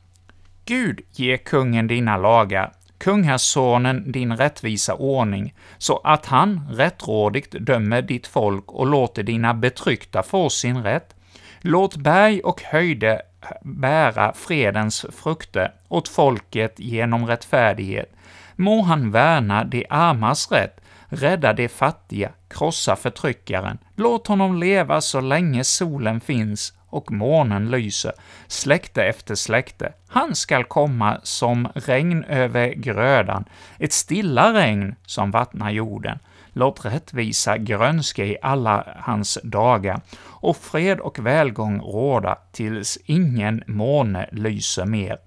[0.65, 8.27] Gud, ge kungen dina lagar, kungasonen din rättvisa ordning, så att han rättrådigt dömer ditt
[8.27, 11.15] folk och låter dina betryckta få sin rätt.
[11.61, 13.21] Låt berg och höjde
[13.61, 18.13] bära fredens frukter åt folket genom rättfärdighet.
[18.55, 20.81] Må han värna de armas rätt,
[21.15, 23.77] rädda de fattiga, krossa förtryckaren.
[23.95, 28.11] Låt honom leva så länge solen finns och månen lyser,
[28.47, 29.93] släkte efter släkte.
[30.07, 33.45] Han skall komma som regn över grödan,
[33.79, 36.19] ett stilla regn som vattnar jorden.
[36.53, 44.29] Låt rättvisa grönska i alla hans dagar, och fred och välgång råda tills ingen måne
[44.31, 45.17] lyser mer.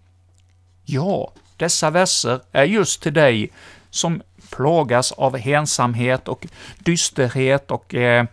[0.84, 3.50] Ja, dessa verser är just till dig
[3.90, 6.46] som plågas av ensamhet och
[6.78, 8.26] dysterhet och eh,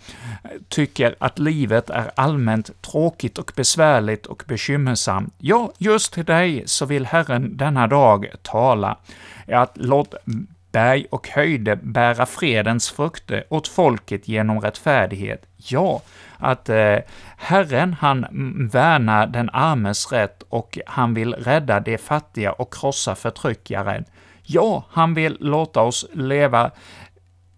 [0.70, 5.34] tycker att livet är allmänt tråkigt och besvärligt och bekymmersamt.
[5.38, 8.98] Ja, just till dig så vill Herren denna dag tala.
[9.48, 10.16] Att låt
[10.72, 15.46] berg och höjde bära fredens frukter åt folket genom rättfärdighet.
[15.58, 16.02] Ja,
[16.38, 16.98] att eh,
[17.38, 18.26] Herren, han
[18.72, 24.06] värnar den armes rätt och han vill rädda de fattiga och krossa förtryckaren.
[24.44, 26.72] Ja, han vill låta oss leva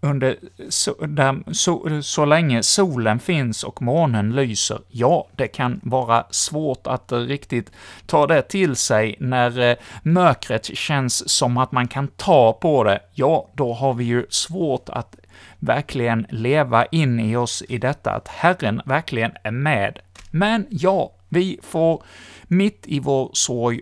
[0.00, 0.36] under
[0.68, 6.86] så, där, så, så länge solen finns och månen lyser, ja, det kan vara svårt
[6.86, 7.70] att riktigt
[8.06, 13.00] ta det till sig när eh, mörkret känns som att man kan ta på det,
[13.14, 15.16] ja, då har vi ju svårt att
[15.58, 19.98] verkligen leva in i oss i detta, att Herren verkligen är med.
[20.30, 22.02] Men ja, vi får
[22.42, 23.80] mitt i vår sorg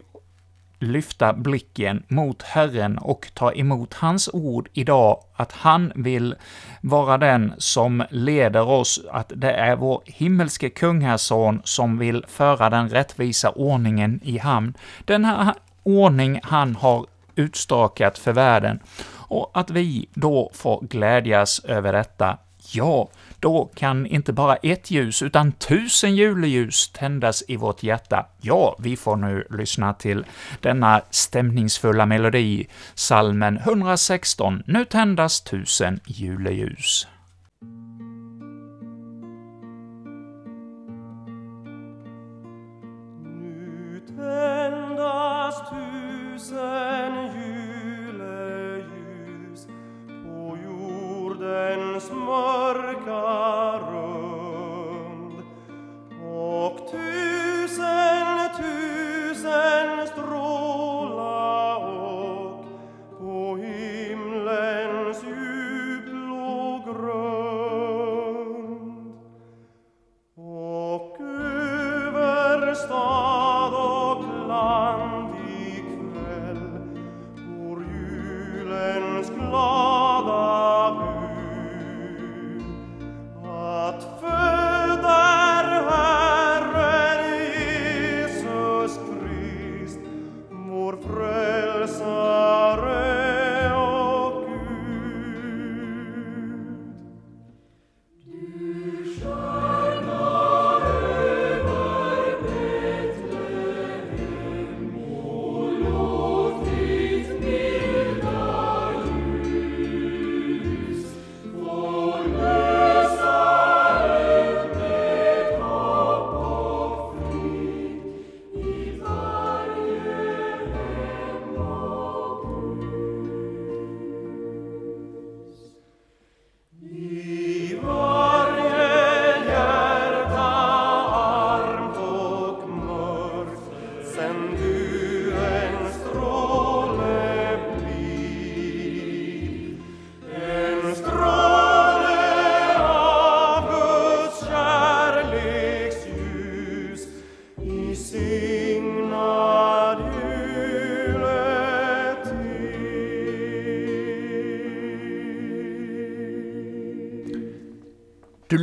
[0.84, 6.34] lyfta blicken mot Herren och ta emot hans ord idag, att han vill
[6.80, 12.88] vara den som leder oss, att det är vår himmelske kungason som vill föra den
[12.88, 14.74] rättvisa ordningen i hamn.
[15.04, 17.06] Den här ordning han har
[17.36, 18.80] utstakat för världen,
[19.28, 22.38] och att vi då får glädjas över detta.
[22.72, 23.08] Ja,
[23.40, 28.26] då kan inte bara ett ljus, utan tusen juleljus tändas i vårt hjärta.
[28.40, 30.24] Ja, vi får nu lyssna till
[30.60, 37.06] denna stämningsfulla melodi, salmen 116, Nu tändas tusen juleljus.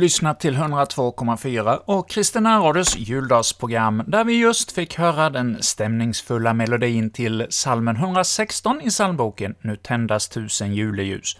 [0.02, 7.10] Lyssnat till 102,4 och Kristina Radios juldagsprogram, där vi just fick höra den stämningsfulla melodin
[7.10, 11.36] till salmen 116 i psalmboken ”Nu tändas tusen juleljus”.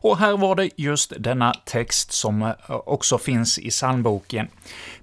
[0.00, 4.48] Och här var det just denna text som eh, också finns i psalmboken.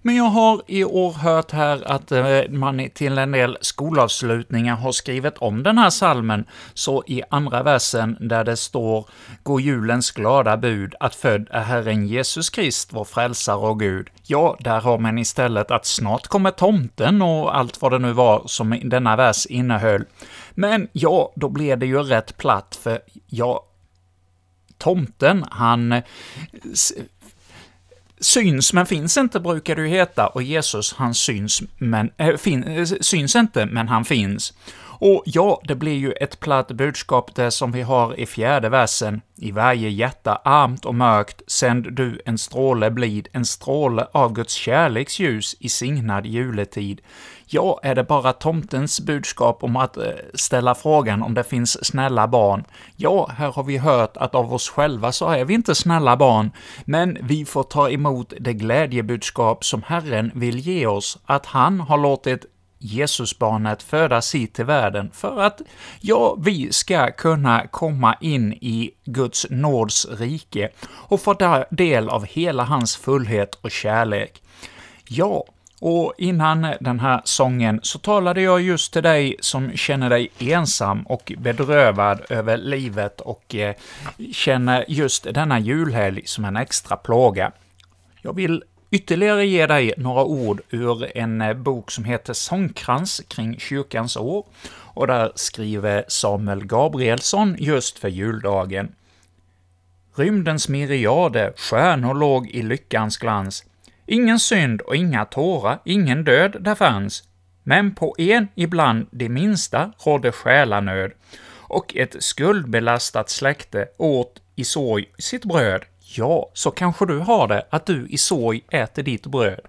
[0.02, 4.92] Men jag har i år hört här att eh, man till en del skolavslutningar har
[4.92, 9.06] skrivit om den här salmen, så i andra versen där det står
[9.44, 14.58] ”Gå julens glada bud, att född är Herren Jesus Krist”, vår frälsare och Gud, ja,
[14.60, 18.80] där har man istället att snart kommer tomten och allt vad det nu var som
[18.84, 20.06] denna vers innehöll.
[20.52, 23.66] Men ja, då blev det ju rätt platt, för ja,
[24.78, 26.02] tomten, han
[28.24, 32.64] syns men finns inte, brukar det ju heta, och Jesus, han syns, men, äh, fin,
[32.64, 34.54] eh, syns inte, men han finns.
[35.00, 39.22] Och ja, det blir ju ett platt budskap det som vi har i fjärde versen.
[39.36, 44.54] I varje hjärta armt och mörkt sänd du en stråle blid, en stråle av Guds
[44.54, 47.02] kärleksljus i signad juletid.
[47.46, 52.28] Ja, är det bara tomtens budskap om att eh, ställa frågan om det finns snälla
[52.28, 52.64] barn?
[52.96, 56.52] Ja, här har vi hört att av oss själva så är vi inte snälla barn,
[56.86, 61.98] men vi får ta emot det glädjebudskap som Herren vill ge oss, att han har
[61.98, 62.46] låtit
[62.86, 65.62] Jesusbarnet födas hit till världen för att,
[66.02, 72.64] ja, vi ska kunna komma in i Guds nåds rike och få del av hela
[72.64, 74.42] hans fullhet och kärlek.
[75.08, 75.46] Ja,
[75.80, 81.02] och innan den här sången så talade jag just till dig som känner dig ensam
[81.02, 83.76] och bedrövad över livet och eh,
[84.34, 87.52] känner just denna julhelg som en extra plåga.
[88.22, 88.64] Jag vill
[88.94, 94.46] ytterligare ge dig några ord ur en eh, bok som heter Sångkrans kring kyrkans år,
[94.72, 98.96] och där skriver Samuel Gabrielsson just för juldagen.
[100.16, 103.66] Rymdens myriader, stjärnor låg i lyckans glans.
[104.06, 107.24] Ingen synd och inga tårar, ingen död där fanns.
[107.64, 111.12] Men på en ibland de minsta rådde själanöd,
[111.52, 115.82] och ett skuldbelastat släkte åt i sorg sitt bröd.
[116.16, 119.60] Ja, så kanske du har det, att du i sorg äter ditt bröd.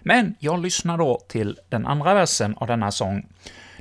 [0.00, 3.26] Men jag lyssnar då till den andra versen av denna sång.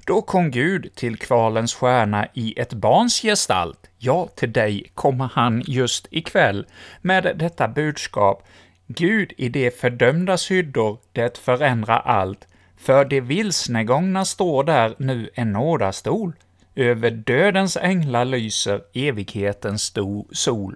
[0.06, 3.90] Då kom Gud till kvalens stjärna i ett barns gestalt.
[3.98, 6.66] Ja, till dig kommer han just ikväll
[7.02, 8.48] med detta budskap.
[8.88, 12.48] Gud i de fördömdas hyddor, det förändrar allt.
[12.78, 16.34] För de vilsnegångna står där nu en nådastol.
[16.76, 19.94] Över dödens änglar lyser evighetens
[20.32, 20.76] sol.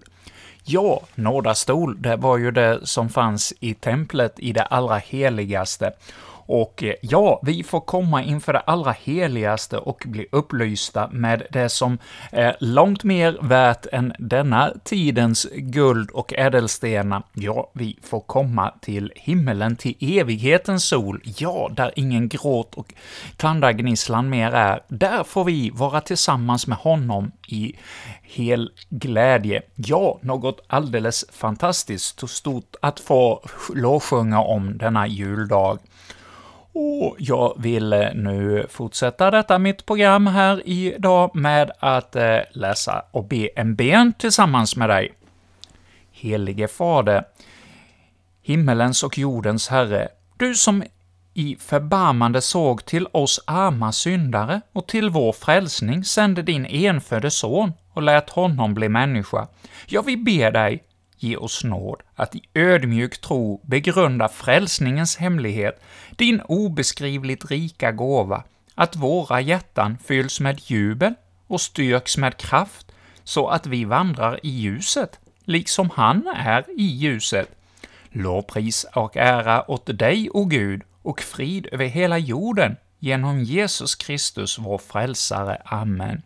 [0.69, 5.91] Ja, nådastol, det var ju det som fanns i templet i det allra heligaste.
[6.47, 11.69] Och eh, ja, vi får komma inför det allra heligaste och bli upplysta med det
[11.69, 11.97] som
[12.31, 17.23] är långt mer värt än denna tidens guld och ädelstenar.
[17.33, 22.93] Ja, vi får komma till himmelen, till evighetens sol, ja, där ingen gråt och
[23.37, 24.83] tandagnisslan mer är.
[24.87, 27.75] Där får vi vara tillsammans med honom i
[28.21, 29.61] hel glädje.
[29.75, 33.41] Ja, något alldeles fantastiskt och stort att få
[33.75, 35.79] lovsjunga om denna juldag.
[36.79, 43.05] Och jag vill eh, nu fortsätta detta mitt program här idag med att eh, läsa
[43.11, 45.13] och be en ben tillsammans med dig.
[46.11, 47.23] Helige Fader,
[48.41, 50.07] himmelens och jordens Herre,
[50.37, 50.83] du som
[51.33, 57.73] i förbarmande såg till oss arma syndare och till vår frälsning sände din enfödde son
[57.93, 59.47] och lät honom bli människa.
[59.87, 60.83] Ja, vi ber dig,
[61.19, 65.81] ge oss nåd att i ödmjuk tro begrunda frälsningens hemlighet,
[66.15, 68.43] din obeskrivligt rika gåva,
[68.75, 71.13] att våra hjärtan fylls med jubel
[71.47, 72.91] och styrks med kraft,
[73.23, 77.49] så att vi vandrar i ljuset, liksom han är i ljuset.
[78.09, 84.59] Lovpris och ära åt dig, o Gud, och frid över hela jorden, genom Jesus Kristus,
[84.59, 85.61] vår frälsare.
[85.65, 86.21] Amen.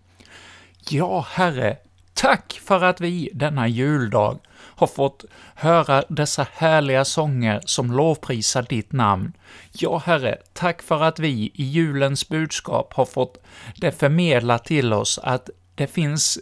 [0.89, 1.77] Ja, Herre,
[2.13, 4.39] tack för att vi denna juldag
[4.81, 5.25] har fått
[5.55, 9.33] höra dessa härliga sånger som lovprisar ditt namn.
[9.71, 13.37] Ja, Herre, tack för att vi i julens budskap har fått
[13.75, 16.39] det förmedlat till oss att det finns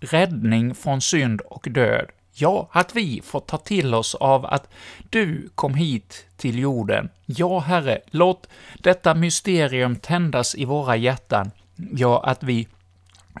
[0.00, 2.06] räddning från synd och död.
[2.32, 4.68] Ja, att vi får ta till oss av att
[5.10, 7.08] du kom hit till jorden.
[7.26, 11.50] Ja, Herre, låt detta mysterium tändas i våra hjärtan.
[11.92, 12.68] Ja, att vi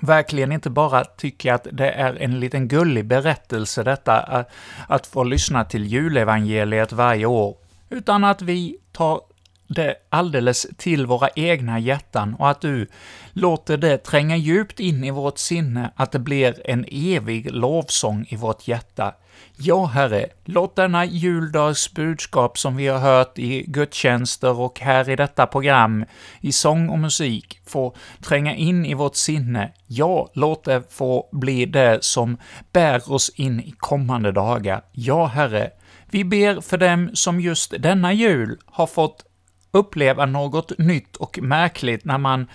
[0.00, 4.50] verkligen inte bara tycker att det är en liten gullig berättelse detta, att,
[4.88, 7.56] att få lyssna till julevangeliet varje år,
[7.90, 9.20] utan att vi tar
[9.66, 12.86] det alldeles till våra egna hjärtan och att du
[13.32, 18.36] låter det tränga djupt in i vårt sinne, att det blir en evig lovsång i
[18.36, 19.14] vårt hjärta.
[19.56, 25.16] Ja, Herre, låt denna juldags budskap som vi har hört i gudstjänster och här i
[25.16, 26.04] detta program,
[26.40, 29.72] i sång och musik, få tränga in i vårt sinne.
[29.86, 32.36] Ja, låt det få bli det som
[32.72, 34.82] bär oss in i kommande dagar.
[34.92, 35.70] Ja, Herre,
[36.10, 39.24] vi ber för dem som just denna jul har fått
[39.70, 42.46] uppleva något nytt och märkligt när man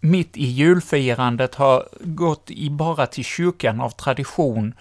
[0.00, 4.74] mitt i julfirandet har gått i bara till kyrkan av tradition,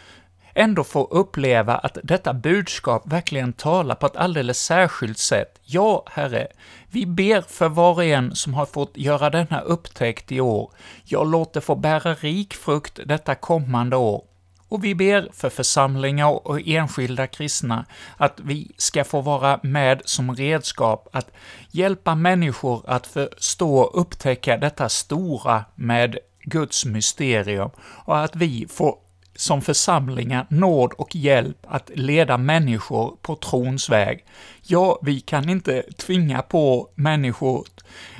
[0.55, 5.59] ändå få uppleva att detta budskap verkligen talar på ett alldeles särskilt sätt.
[5.63, 6.47] Ja, Herre,
[6.89, 10.71] vi ber för var och en som har fått göra denna upptäckt i år.
[11.03, 14.23] Jag låter få bära rik frukt detta kommande år.
[14.67, 17.85] Och vi ber för församlingar och enskilda kristna
[18.17, 21.31] att vi ska få vara med som redskap att
[21.71, 27.69] hjälpa människor att förstå och upptäcka detta stora med Guds mysterium
[28.05, 29.04] och att vi får
[29.35, 34.25] som församlingar nåd och hjälp att leda människor på trons väg.
[34.61, 37.65] Ja, vi kan inte tvinga på människor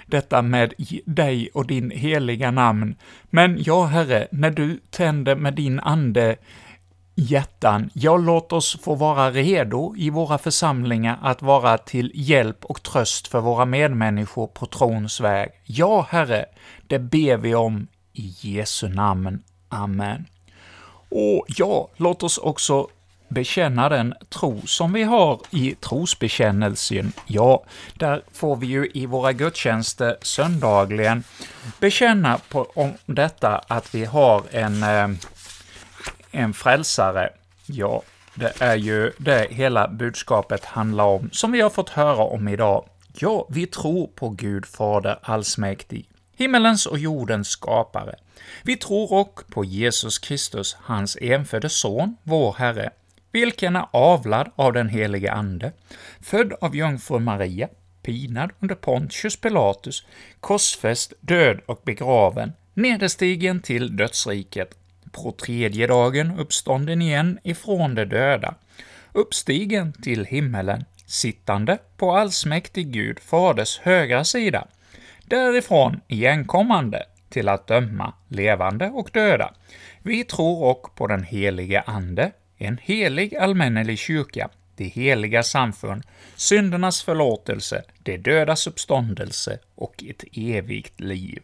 [0.05, 0.74] detta med
[1.05, 2.95] dig och din heliga namn.
[3.30, 6.36] Men ja, Herre, när du tänder med din ande
[7.16, 12.84] hjärtan, ja, låt oss få vara redo i våra församlingar att vara till hjälp och
[12.84, 15.49] tröst för våra medmänniskor på trons väg.
[15.63, 16.45] Ja, Herre,
[16.88, 19.43] det ber vi om i Jesu namn.
[19.70, 20.26] Amen.
[21.10, 22.88] Och ja, låt oss också
[23.28, 27.14] bekänna den tro som vi har i trosbekännelsen.
[27.28, 31.24] Ja, där får vi ju i våra gudstjänster söndagligen
[31.80, 35.10] bekänna på, om detta att vi har en, eh,
[36.32, 37.30] en frälsare.
[37.66, 38.01] Ja,
[38.36, 42.86] det är ju det hela budskapet handlar om, som vi har fått höra om idag.
[43.14, 48.16] Ja, vi tror på Gud Fader allsmäktig, himmelens och jordens skapare.
[48.64, 52.90] Vi tror också på Jesus Kristus, hans enfödde Son, vår Herre,
[53.32, 55.72] vilken är avlad av den helige Ande,
[56.22, 57.68] född av jungfru Maria,
[58.02, 60.06] pinad under Pontius Pilatus,
[60.40, 64.78] korsfäst, död och begraven, nederstigen till dödsriket,
[65.12, 68.56] på tredje dagen uppstånden igen ifrån de döda,
[69.14, 74.68] uppstigen till himmelen, sittande på allsmäktig Gud, Faders högra sida,
[75.26, 79.53] därifrån igenkommande till att döma levande och döda.
[80.03, 86.03] Vi tror och på den helige Ande, en helig allmännelig kyrka, det heliga samfund,
[86.36, 91.43] syndernas förlåtelse, det dödas uppståndelse och ett evigt liv.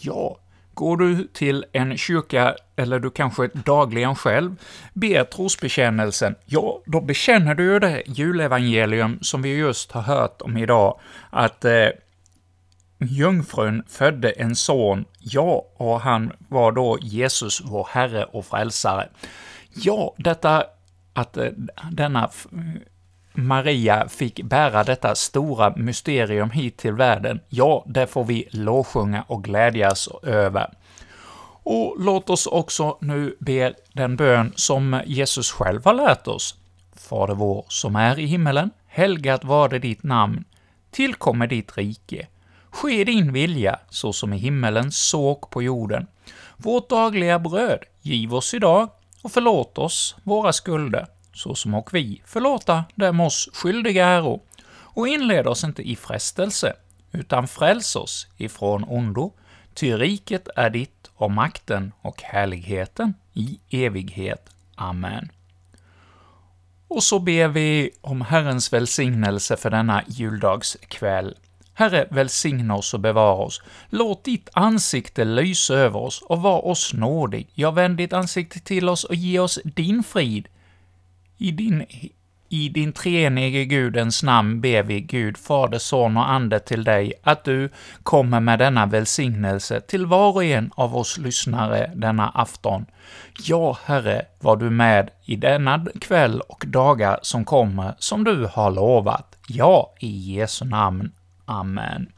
[0.00, 0.38] Ja,
[0.74, 4.56] går du till en kyrka, eller du kanske dagligen själv
[4.92, 10.56] ber trosbekännelsen, ja, då bekänner du ju det julevangelium som vi just har hört om
[10.56, 11.00] idag,
[11.30, 11.88] att eh,
[13.06, 19.08] jungfrun födde en son, ja, och han var då Jesus, vår Herre och Frälsare.
[19.74, 20.64] Ja, detta
[21.12, 21.48] att eh,
[21.90, 22.30] denna
[23.32, 29.44] Maria fick bära detta stora mysterium hit till världen, ja, det får vi lovsjunga och
[29.44, 30.70] glädjas över.
[31.62, 36.54] Och låt oss också nu be den bön som Jesus själv har lärt oss.
[36.96, 40.44] Fader vår, som är i himmelen, helgat varde ditt namn,
[40.90, 42.26] tillkommer ditt rike.
[42.74, 46.06] Ske din vilja, så som i himmelen, såg på jorden.
[46.56, 48.90] Vårt dagliga bröd giv oss idag
[49.22, 54.42] och förlåt oss våra skulder, så som och vi förlåta dem oss skyldiga äro.
[54.68, 56.72] Och inled oss inte i frestelse,
[57.12, 59.32] utan fräls oss ifrån ondo,
[59.74, 64.50] ty riket är ditt och makten och härligheten i evighet.
[64.74, 65.28] Amen.
[66.88, 71.34] Och så ber vi om Herrens välsignelse för denna juldagskväll.
[71.74, 73.62] Herre, välsigna oss och bevara oss.
[73.90, 77.48] Låt ditt ansikte lysa över oss och var oss nådig.
[77.54, 80.48] Ja, vänd ditt ansikte till oss och ge oss din frid.
[81.38, 81.86] I din,
[82.48, 87.44] i din treenige Gudens namn ber vi Gud, Fader, Son och Ande till dig, att
[87.44, 87.70] du
[88.02, 92.86] kommer med denna välsignelse till var och en av oss lyssnare denna afton.
[93.46, 98.70] Ja, Herre, var du med i denna kväll och dagar som kommer, som du har
[98.70, 99.36] lovat.
[99.48, 101.12] Ja, i Jesu namn.
[101.44, 102.12] Amen.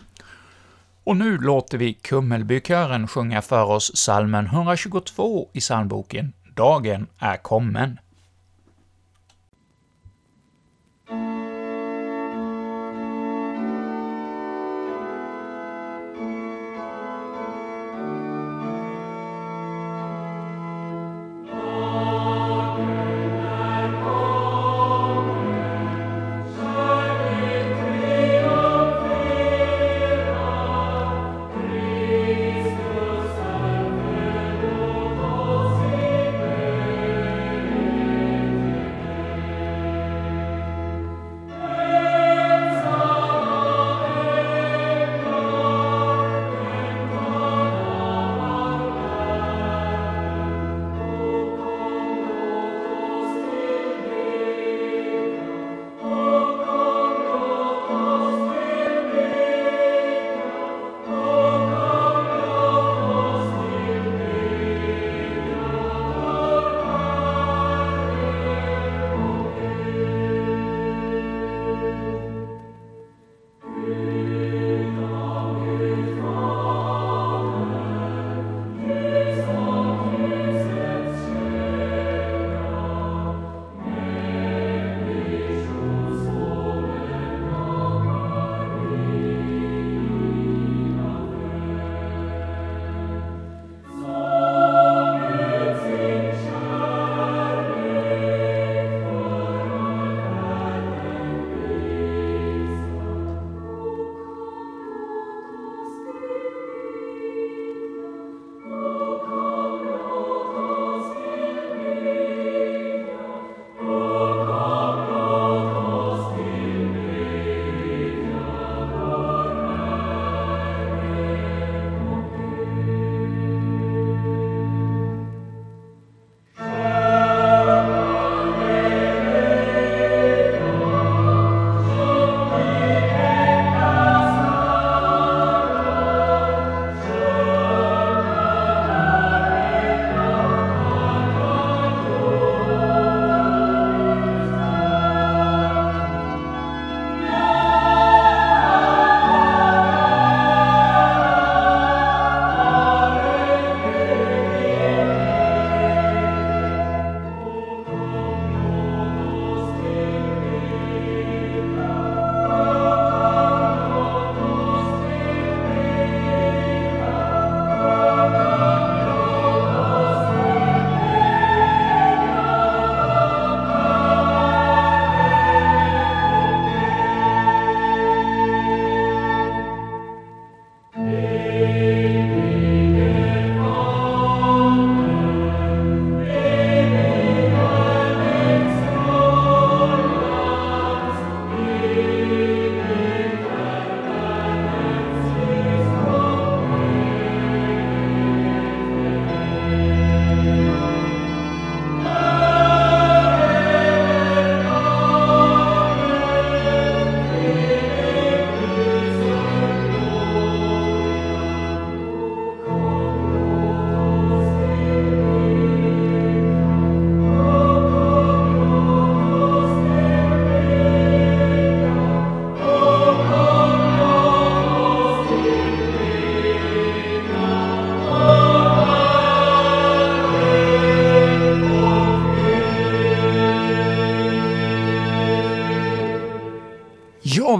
[1.04, 7.98] Och nu låter vi Kummelbykören sjunga för oss salmen 122 i psalmboken ”Dagen är kommen”.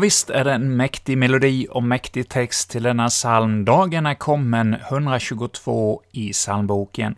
[0.02, 3.64] Visst är det en mäktig melodi och mäktig text till denna psalm.
[3.64, 7.16] Dagen är kommen, 122 i psalmboken.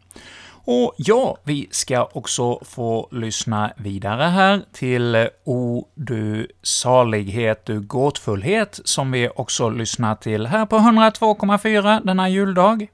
[0.71, 8.81] Och ja, vi ska också få lyssna vidare här till O du salighet, du gåtfullhet,
[8.85, 12.87] som vi också lyssnar till här på 102,4 denna juldag.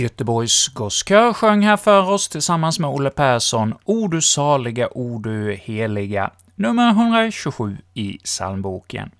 [0.00, 5.54] Göteborgs gosskör sjöng här för oss tillsammans med Olle Persson ”O du saliga, o du
[5.62, 9.10] heliga”, nummer 127 i psalmboken.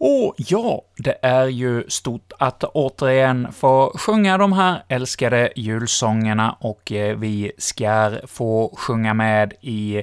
[0.00, 6.92] Och ja, det är ju stort att återigen få sjunga de här älskade julsångerna, och
[6.92, 10.02] eh, vi ska få sjunga med i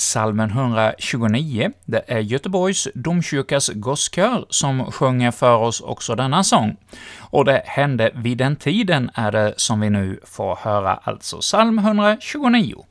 [0.00, 1.70] Salmen 129.
[1.84, 6.76] Det är Göteborgs domkyrkas gosskör som sjunger för oss också denna sång.
[7.18, 11.78] Och det hände vid den tiden är det som vi nu får höra, alltså psalm
[11.78, 12.84] 129.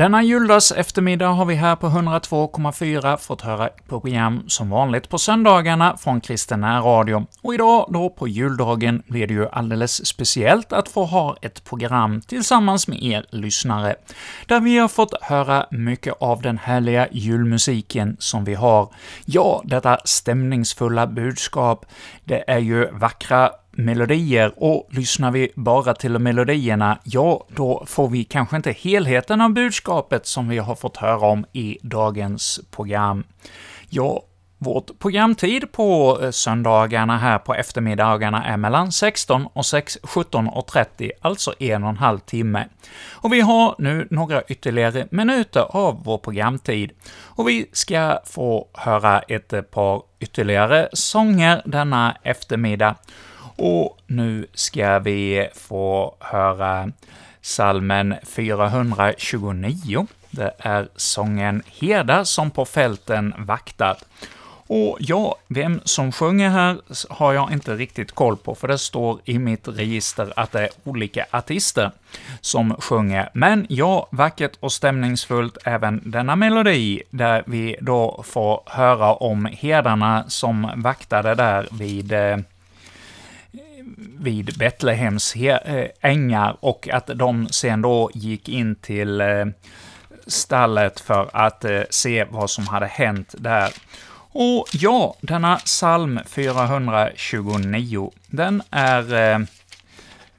[0.00, 5.96] Denna juldags eftermiddag har vi här på 102,4 fått höra program som vanligt på söndagarna
[5.96, 7.26] från Kristen Radio.
[7.42, 12.20] Och idag då på juldagen blir det ju alldeles speciellt att få ha ett program
[12.20, 13.96] tillsammans med er lyssnare,
[14.46, 18.88] där vi har fått höra mycket av den härliga julmusiken som vi har.
[19.24, 21.86] Ja, detta stämningsfulla budskap,
[22.24, 23.50] det är ju vackra
[23.84, 29.50] melodier, och lyssnar vi bara till melodierna, ja, då får vi kanske inte helheten av
[29.50, 33.24] budskapet som vi har fått höra om i dagens program.
[33.88, 34.22] Ja,
[34.62, 40.66] vårt programtid på eh, söndagarna här på eftermiddagarna är mellan 16 och 6, 17 och
[40.66, 42.68] 30, alltså en och en halv timme.
[43.12, 46.92] Och vi har nu några ytterligare minuter av vår programtid,
[47.22, 52.94] och vi ska få höra ett eh, par ytterligare sånger denna eftermiddag.
[53.62, 56.92] Och nu ska vi få höra
[57.40, 60.06] salmen 429.
[60.30, 64.04] Det är sången ”Herdar som på fälten vaktat”.
[64.66, 66.80] Och ja, vem som sjunger här
[67.10, 70.70] har jag inte riktigt koll på, för det står i mitt register att det är
[70.84, 71.90] olika artister
[72.40, 73.30] som sjunger.
[73.34, 80.24] Men ja, vackert och stämningsfullt även denna melodi, där vi då får höra om herdarna
[80.28, 82.36] som vaktade där vid eh,
[83.98, 89.46] vid Betlehems eh, ängar och att de sen då gick in till eh,
[90.26, 93.72] stallet för att eh, se vad som hade hänt där.
[94.32, 99.46] Och ja, denna psalm 429, den är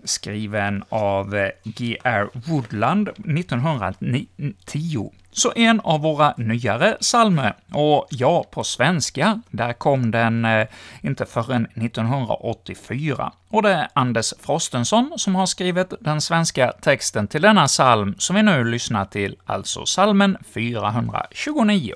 [0.03, 2.30] skriven av G.R.
[2.34, 5.11] Woodland 1910.
[5.31, 10.67] Så en av våra nyare psalmer, och ja, på svenska, där kom den eh,
[11.01, 13.33] inte förrän 1984.
[13.49, 18.35] Och det är Anders Frostenson som har skrivit den svenska texten till denna psalm, som
[18.35, 21.95] vi nu lyssnar till, alltså psalmen 429.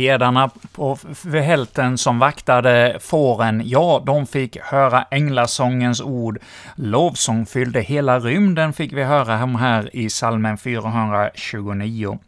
[0.00, 0.98] Herdarna på
[1.32, 6.38] hälten som vaktade fåren, ja, de fick höra änglasångens ord.
[6.74, 12.18] Lovsång fyllde hela rymden, fick vi höra om här i salmen 429.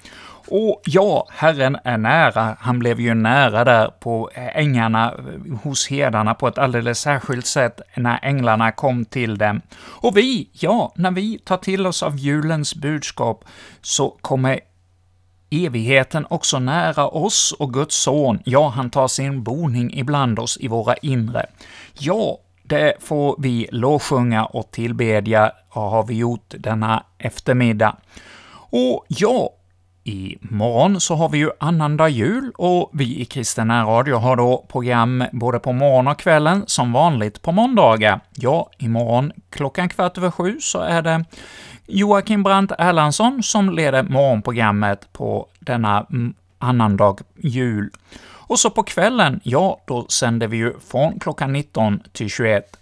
[0.48, 2.56] Och ja, Herren är nära.
[2.60, 5.14] Han blev ju nära där på ängarna
[5.62, 9.60] hos herdarna på ett alldeles särskilt sätt när änglarna kom till dem.
[9.84, 13.44] Och vi, ja, när vi tar till oss av julens budskap
[13.80, 14.60] så kommer
[15.52, 20.68] evigheten också nära oss och Guds son, ja, han tar sin boning ibland oss i
[20.68, 21.46] våra inre.
[21.98, 27.96] Ja, det får vi lovsjunga och tillbedja, och har vi gjort denna eftermiddag.
[28.70, 29.50] Och ja,
[30.04, 35.24] Imorgon så har vi ju annandag jul och vi i Kristen Radio har då program
[35.32, 38.20] både på morgon och kvällen, som vanligt på måndagar.
[38.34, 41.24] Ja, imorgon klockan kvart över sju så är det
[41.94, 47.90] Joakim Brandt Erlandsson som leder morgonprogrammet på denna mm, annandag jul.
[48.24, 52.76] Och så på kvällen, ja, då sänder vi ju från klockan 19 till 21.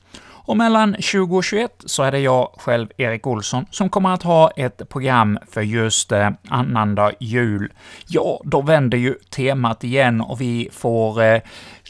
[0.50, 4.22] Och mellan 20 och 21 så är det jag själv, Erik Olsson, som kommer att
[4.22, 7.72] ha ett program för just eh, annandag jul.
[8.06, 11.40] Ja, då vänder ju temat igen och vi får eh,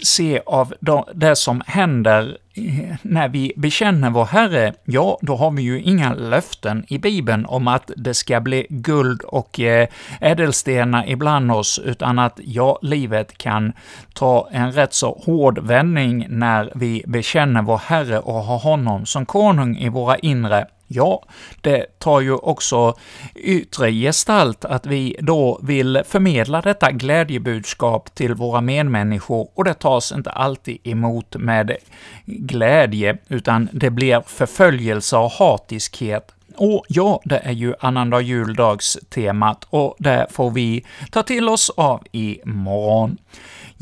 [0.03, 0.75] se av
[1.15, 6.15] det som händer eh, när vi bekänner vår Herre, ja, då har vi ju inga
[6.15, 9.89] löften i Bibeln om att det ska bli guld och eh,
[10.21, 13.73] ädelstenar ibland oss, utan att ja, livet kan
[14.15, 19.27] ta en rätt så hård vändning när vi bekänner vår Herre och har honom som
[19.27, 20.67] konung i våra inre.
[20.93, 21.23] Ja,
[21.61, 22.95] det tar ju också
[23.35, 30.13] yttre gestalt att vi då vill förmedla detta glädjebudskap till våra medmänniskor, och det tas
[30.13, 31.77] inte alltid emot med
[32.25, 39.97] glädje, utan det blir förföljelse och hatiskhet och ja, det är ju annandag juldags-temat, och
[39.99, 43.17] det får vi ta till oss av imorgon.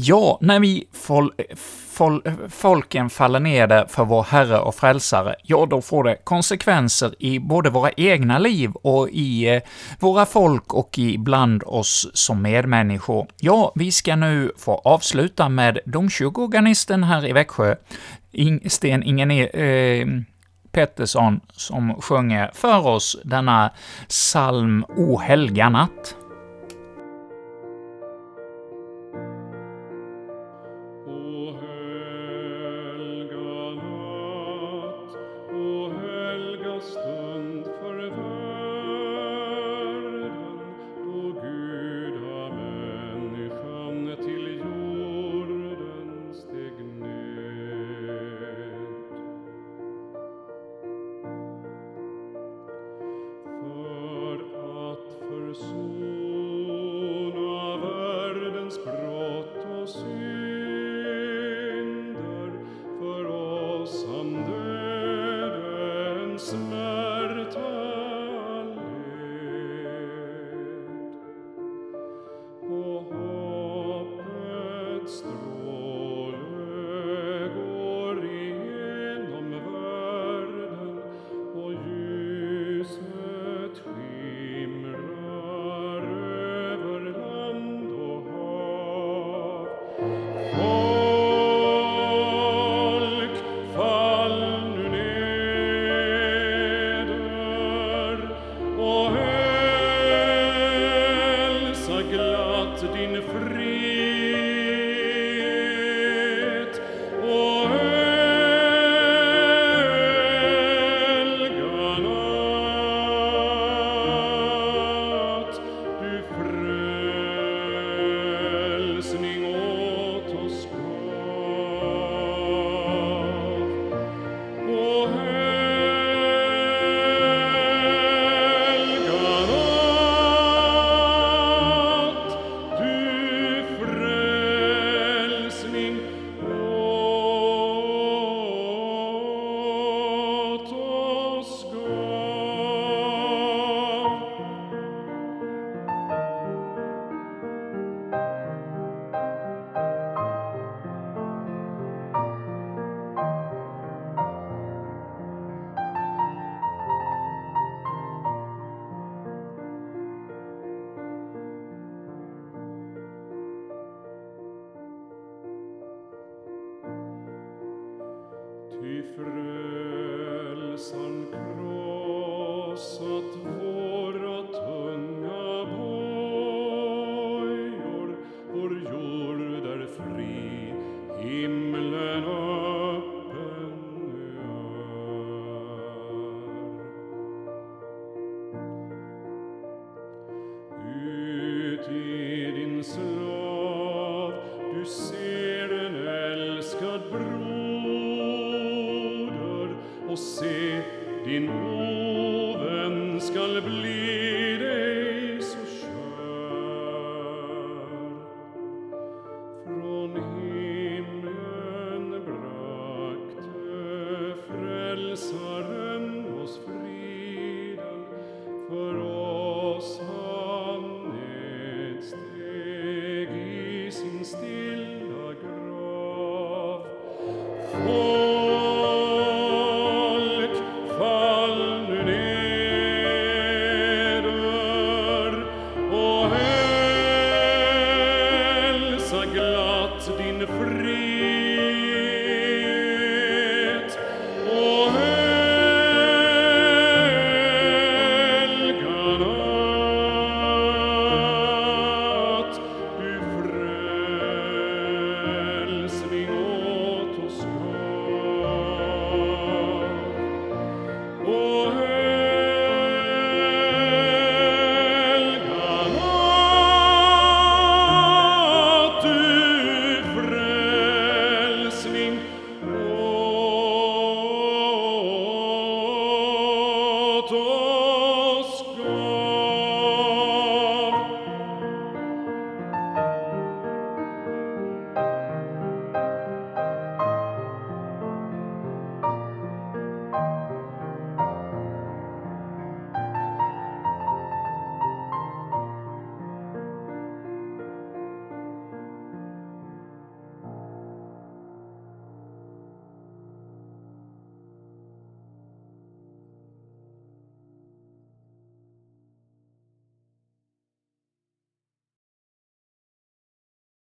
[0.01, 1.33] Ja, när vi fol,
[1.91, 7.39] fol, folken faller ner för vår Herre och Frälsare, ja, då får det konsekvenser i
[7.39, 9.63] både våra egna liv och i eh,
[10.01, 13.27] våra folk och i bland oss som medmänniskor.
[13.37, 17.75] Ja, vi ska nu få avsluta med domkyrkoorganisten här i Växjö,
[18.67, 20.07] Sten Ingen eh,
[20.73, 23.71] Pettersson, som sjunger för oss denna
[24.09, 26.15] psalm O helga natt.